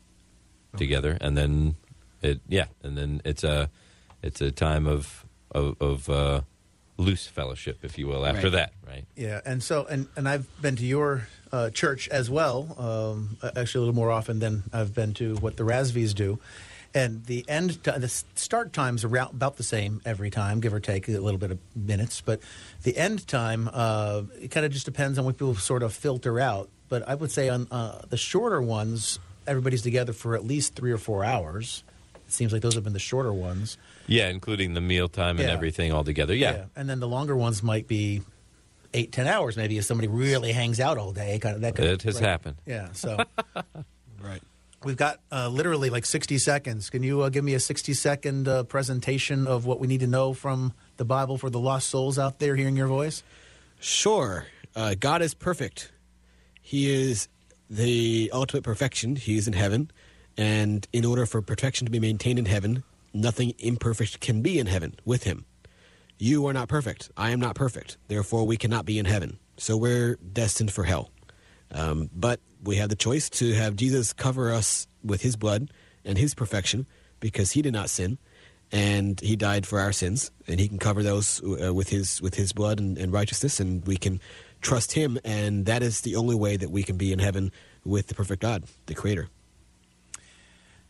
together, 0.76 1.16
and 1.20 1.36
then 1.36 1.76
it 2.22 2.40
yeah, 2.48 2.66
and 2.82 2.96
then 2.96 3.20
it's 3.24 3.44
a 3.44 3.70
it's 4.22 4.40
a 4.40 4.50
time 4.50 4.86
of 4.86 5.24
of, 5.50 5.76
of 5.80 6.08
uh, 6.08 6.40
loose 6.96 7.26
fellowship, 7.26 7.78
if 7.82 7.98
you 7.98 8.06
will. 8.06 8.24
After 8.24 8.44
Right. 8.48 8.52
that, 8.52 8.72
right? 8.86 9.04
Yeah, 9.16 9.40
and 9.44 9.62
so 9.62 9.84
and 9.86 10.06
and 10.16 10.28
I've 10.28 10.46
been 10.62 10.76
to 10.76 10.84
your 10.86 11.26
uh, 11.52 11.70
church 11.70 12.08
as 12.08 12.30
well. 12.30 12.74
Um, 12.78 13.36
actually, 13.56 13.78
a 13.78 13.82
little 13.86 13.94
more 13.94 14.10
often 14.10 14.38
than 14.38 14.62
I've 14.72 14.94
been 14.94 15.14
to 15.14 15.36
what 15.36 15.56
the 15.56 15.64
Rasvies 15.64 16.14
do. 16.14 16.38
And 16.94 17.24
the 17.24 17.42
end, 17.48 17.82
ti- 17.82 17.92
the 17.98 18.08
start 18.34 18.74
times 18.74 19.02
around 19.02 19.30
about 19.30 19.56
the 19.56 19.62
same 19.62 20.02
every 20.04 20.28
time, 20.28 20.60
give 20.60 20.74
or 20.74 20.80
take 20.80 21.08
a 21.08 21.12
little 21.12 21.38
bit 21.38 21.50
of 21.50 21.58
minutes. 21.74 22.20
But 22.20 22.40
the 22.82 22.94
end 22.98 23.26
time, 23.26 23.70
uh, 23.72 24.24
it 24.38 24.50
kind 24.50 24.66
of 24.66 24.72
just 24.72 24.84
depends 24.84 25.18
on 25.18 25.24
what 25.24 25.36
people 25.38 25.54
sort 25.54 25.82
of 25.82 25.94
filter 25.94 26.38
out. 26.38 26.68
But 26.90 27.08
I 27.08 27.14
would 27.14 27.30
say 27.30 27.48
on 27.48 27.66
uh, 27.70 28.02
the 28.10 28.18
shorter 28.18 28.60
ones, 28.60 29.18
everybody's 29.46 29.80
together 29.80 30.12
for 30.12 30.34
at 30.34 30.44
least 30.44 30.74
three 30.74 30.92
or 30.92 30.98
four 30.98 31.24
hours. 31.24 31.82
It 32.26 32.32
seems 32.32 32.52
like 32.52 32.62
those 32.62 32.74
have 32.74 32.84
been 32.84 32.92
the 32.92 32.98
shorter 32.98 33.32
ones. 33.32 33.76
Yeah, 34.06 34.28
including 34.28 34.74
the 34.74 34.80
mealtime 34.80 35.38
and 35.38 35.48
Yeah. 35.48 35.52
everything 35.54 35.92
all 35.92 36.04
together. 36.04 36.34
Yeah. 36.34 36.64
and 36.76 36.88
then 36.88 37.00
the 37.00 37.08
longer 37.08 37.36
ones 37.36 37.62
might 37.62 37.86
be 37.86 38.22
eight, 38.94 39.12
ten 39.12 39.26
hours. 39.26 39.56
Maybe 39.56 39.78
if 39.78 39.84
somebody 39.84 40.08
really 40.08 40.52
hangs 40.52 40.80
out 40.80 40.98
all 40.98 41.12
day, 41.12 41.38
kind 41.38 41.54
of 41.56 41.60
that. 41.62 41.74
Could, 41.76 41.84
It 41.86 42.02
has 42.02 42.14
right. 42.16 42.24
happened. 42.24 42.56
Yeah, 42.66 42.88
so 42.92 43.18
Right. 44.22 44.42
we've 44.84 44.96
got 44.96 45.20
uh, 45.30 45.48
literally 45.48 45.90
like 45.90 46.04
sixty 46.06 46.38
seconds. 46.38 46.90
Can 46.90 47.02
you 47.02 47.22
uh, 47.22 47.28
give 47.28 47.44
me 47.44 47.54
a 47.54 47.60
sixty-second 47.60 48.48
uh, 48.48 48.62
presentation 48.64 49.46
of 49.46 49.66
what 49.66 49.80
we 49.80 49.86
need 49.86 50.00
to 50.00 50.06
know 50.06 50.32
from 50.34 50.72
the 50.96 51.04
Bible 51.04 51.38
for 51.38 51.50
the 51.50 51.58
lost 51.60 51.88
souls 51.88 52.18
out 52.18 52.38
there 52.38 52.56
hearing 52.56 52.76
your 52.76 52.86
voice? 52.88 53.22
Sure. 53.80 54.46
Uh, 54.76 54.94
God 54.98 55.22
is 55.22 55.34
perfect. 55.34 55.90
He 56.60 56.90
is 56.90 57.28
the 57.68 58.30
ultimate 58.32 58.62
perfection. 58.62 59.16
He 59.16 59.36
is 59.36 59.46
in 59.46 59.54
heaven. 59.54 59.90
And 60.36 60.86
in 60.92 61.04
order 61.04 61.26
for 61.26 61.42
perfection 61.42 61.84
to 61.86 61.90
be 61.90 62.00
maintained 62.00 62.38
in 62.38 62.46
heaven, 62.46 62.84
nothing 63.12 63.54
imperfect 63.58 64.20
can 64.20 64.42
be 64.42 64.58
in 64.58 64.66
heaven 64.66 64.94
with 65.04 65.24
Him. 65.24 65.44
You 66.18 66.46
are 66.46 66.52
not 66.52 66.68
perfect. 66.68 67.10
I 67.16 67.30
am 67.30 67.40
not 67.40 67.54
perfect. 67.54 67.96
Therefore, 68.08 68.46
we 68.46 68.56
cannot 68.56 68.84
be 68.84 68.98
in 68.98 69.06
heaven. 69.06 69.38
So 69.56 69.76
we're 69.76 70.16
destined 70.16 70.72
for 70.72 70.84
hell. 70.84 71.10
Um, 71.70 72.10
but 72.14 72.40
we 72.62 72.76
have 72.76 72.88
the 72.88 72.96
choice 72.96 73.28
to 73.30 73.54
have 73.54 73.76
Jesus 73.76 74.12
cover 74.12 74.52
us 74.52 74.86
with 75.04 75.22
His 75.22 75.36
blood 75.36 75.70
and 76.04 76.16
His 76.16 76.34
perfection 76.34 76.86
because 77.20 77.52
He 77.52 77.62
did 77.62 77.72
not 77.72 77.90
sin 77.90 78.18
and 78.72 79.20
he 79.20 79.36
died 79.36 79.66
for 79.66 79.78
our 79.78 79.92
sins, 79.92 80.30
and 80.48 80.58
he 80.58 80.66
can 80.66 80.78
cover 80.78 81.02
those 81.02 81.42
uh, 81.44 81.72
with 81.72 81.90
his 81.90 82.22
with 82.22 82.34
his 82.34 82.52
blood 82.52 82.80
and, 82.80 82.96
and 82.96 83.12
righteousness, 83.12 83.60
and 83.60 83.86
we 83.86 83.96
can 83.96 84.18
trust 84.62 84.92
him, 84.92 85.18
and 85.24 85.66
that 85.66 85.82
is 85.82 86.00
the 86.00 86.16
only 86.16 86.34
way 86.34 86.56
that 86.56 86.70
we 86.70 86.82
can 86.82 86.96
be 86.96 87.12
in 87.12 87.18
heaven 87.18 87.52
with 87.84 88.06
the 88.06 88.14
perfect 88.14 88.40
God, 88.40 88.64
the 88.86 88.94
Creator. 88.94 89.28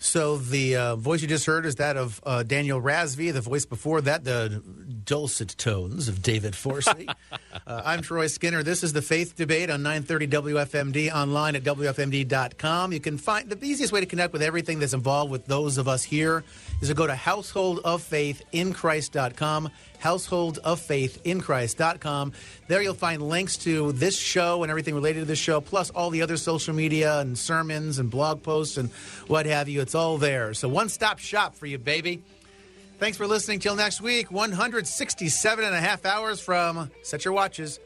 So 0.03 0.37
the 0.37 0.77
uh, 0.77 0.97
voice 0.97 1.23
you 1.23 1.29
just 1.29 1.47
heard 1.47 1.65
is 1.65 1.77
that 1.77 1.97
of 1.97 2.21
uh, 2.27 2.43
Daniel 2.43 2.83
Rasvi. 2.83 3.33
The 3.33 3.41
voice 3.41 3.65
before 3.65 4.01
that, 4.01 4.25
the 4.25 4.61
dulcet 5.05 5.55
tones 5.59 6.09
of 6.09 6.23
David 6.23 6.55
Forsey. 6.55 7.15
uh, 7.67 7.83
I'm 7.85 8.01
Troy 8.03 8.27
Skinner. 8.27 8.63
This 8.63 8.83
is 8.83 8.93
the 8.93 9.01
Faith 9.03 9.37
Debate 9.37 9.71
on 9.71 9.83
930 9.83 10.29
WFMD 10.29 11.15
online 11.15 11.57
at 11.57 11.65
WFMD.com. 11.65 12.93
You 12.93 13.01
can 13.01 13.19
find 13.19 13.51
the 13.51 13.63
easiest 13.65 13.93
way 13.93 14.01
to 14.01 14.07
connect 14.07 14.33
with 14.33 14.43
everything 14.43 14.79
that's 14.79 14.95
involved 14.95 15.31
with 15.31 15.47
those 15.47 15.79
of 15.79 15.89
us 15.89 16.03
here 16.03 16.45
is 16.81 16.89
to 16.89 16.95
go 16.95 17.07
to 17.07 17.15
householdoffaithinchrist.com 17.15 19.71
householdoffaithinchrist.com. 20.03 22.33
There 22.69 22.83
you'll 22.83 22.95
find 22.95 23.23
links 23.23 23.57
to 23.59 23.93
this 23.93 24.19
show 24.19 24.65
and 24.65 24.71
everything 24.71 24.95
related 24.95 25.21
to 25.21 25.27
this 25.27 25.39
show, 25.39 25.61
plus 25.61 25.91
all 25.91 26.11
the 26.11 26.23
other 26.23 26.37
social 26.37 26.75
media 26.75 27.21
and 27.21 27.39
sermons 27.39 28.01
and 28.01 28.11
blog 28.11 28.43
posts 28.43 28.77
and 28.77 28.91
what 29.29 29.47
have 29.47 29.69
you. 29.69 29.81
It's 29.81 29.95
all 29.95 30.19
there. 30.19 30.55
So 30.55 30.69
one 30.69 30.89
stop 30.89 31.21
shop 31.21 31.55
for 31.55 31.67
you, 31.67 31.79
baby. 31.79 32.25
Thanks 33.03 33.19
for 33.19 33.27
listening. 33.27 33.59
Till 33.59 33.75
next 33.75 34.01
week, 34.01 34.31
167 34.31 35.65
and 35.65 35.75
a 35.75 35.81
half 35.81 36.07
hours 36.07 36.39
from 36.39 36.89
Set 37.03 37.25
Your 37.25 37.35
Watches. 37.35 37.81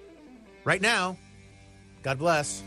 Right 0.63 0.83
now, 0.83 1.17
God 2.03 2.19
bless. 2.19 2.63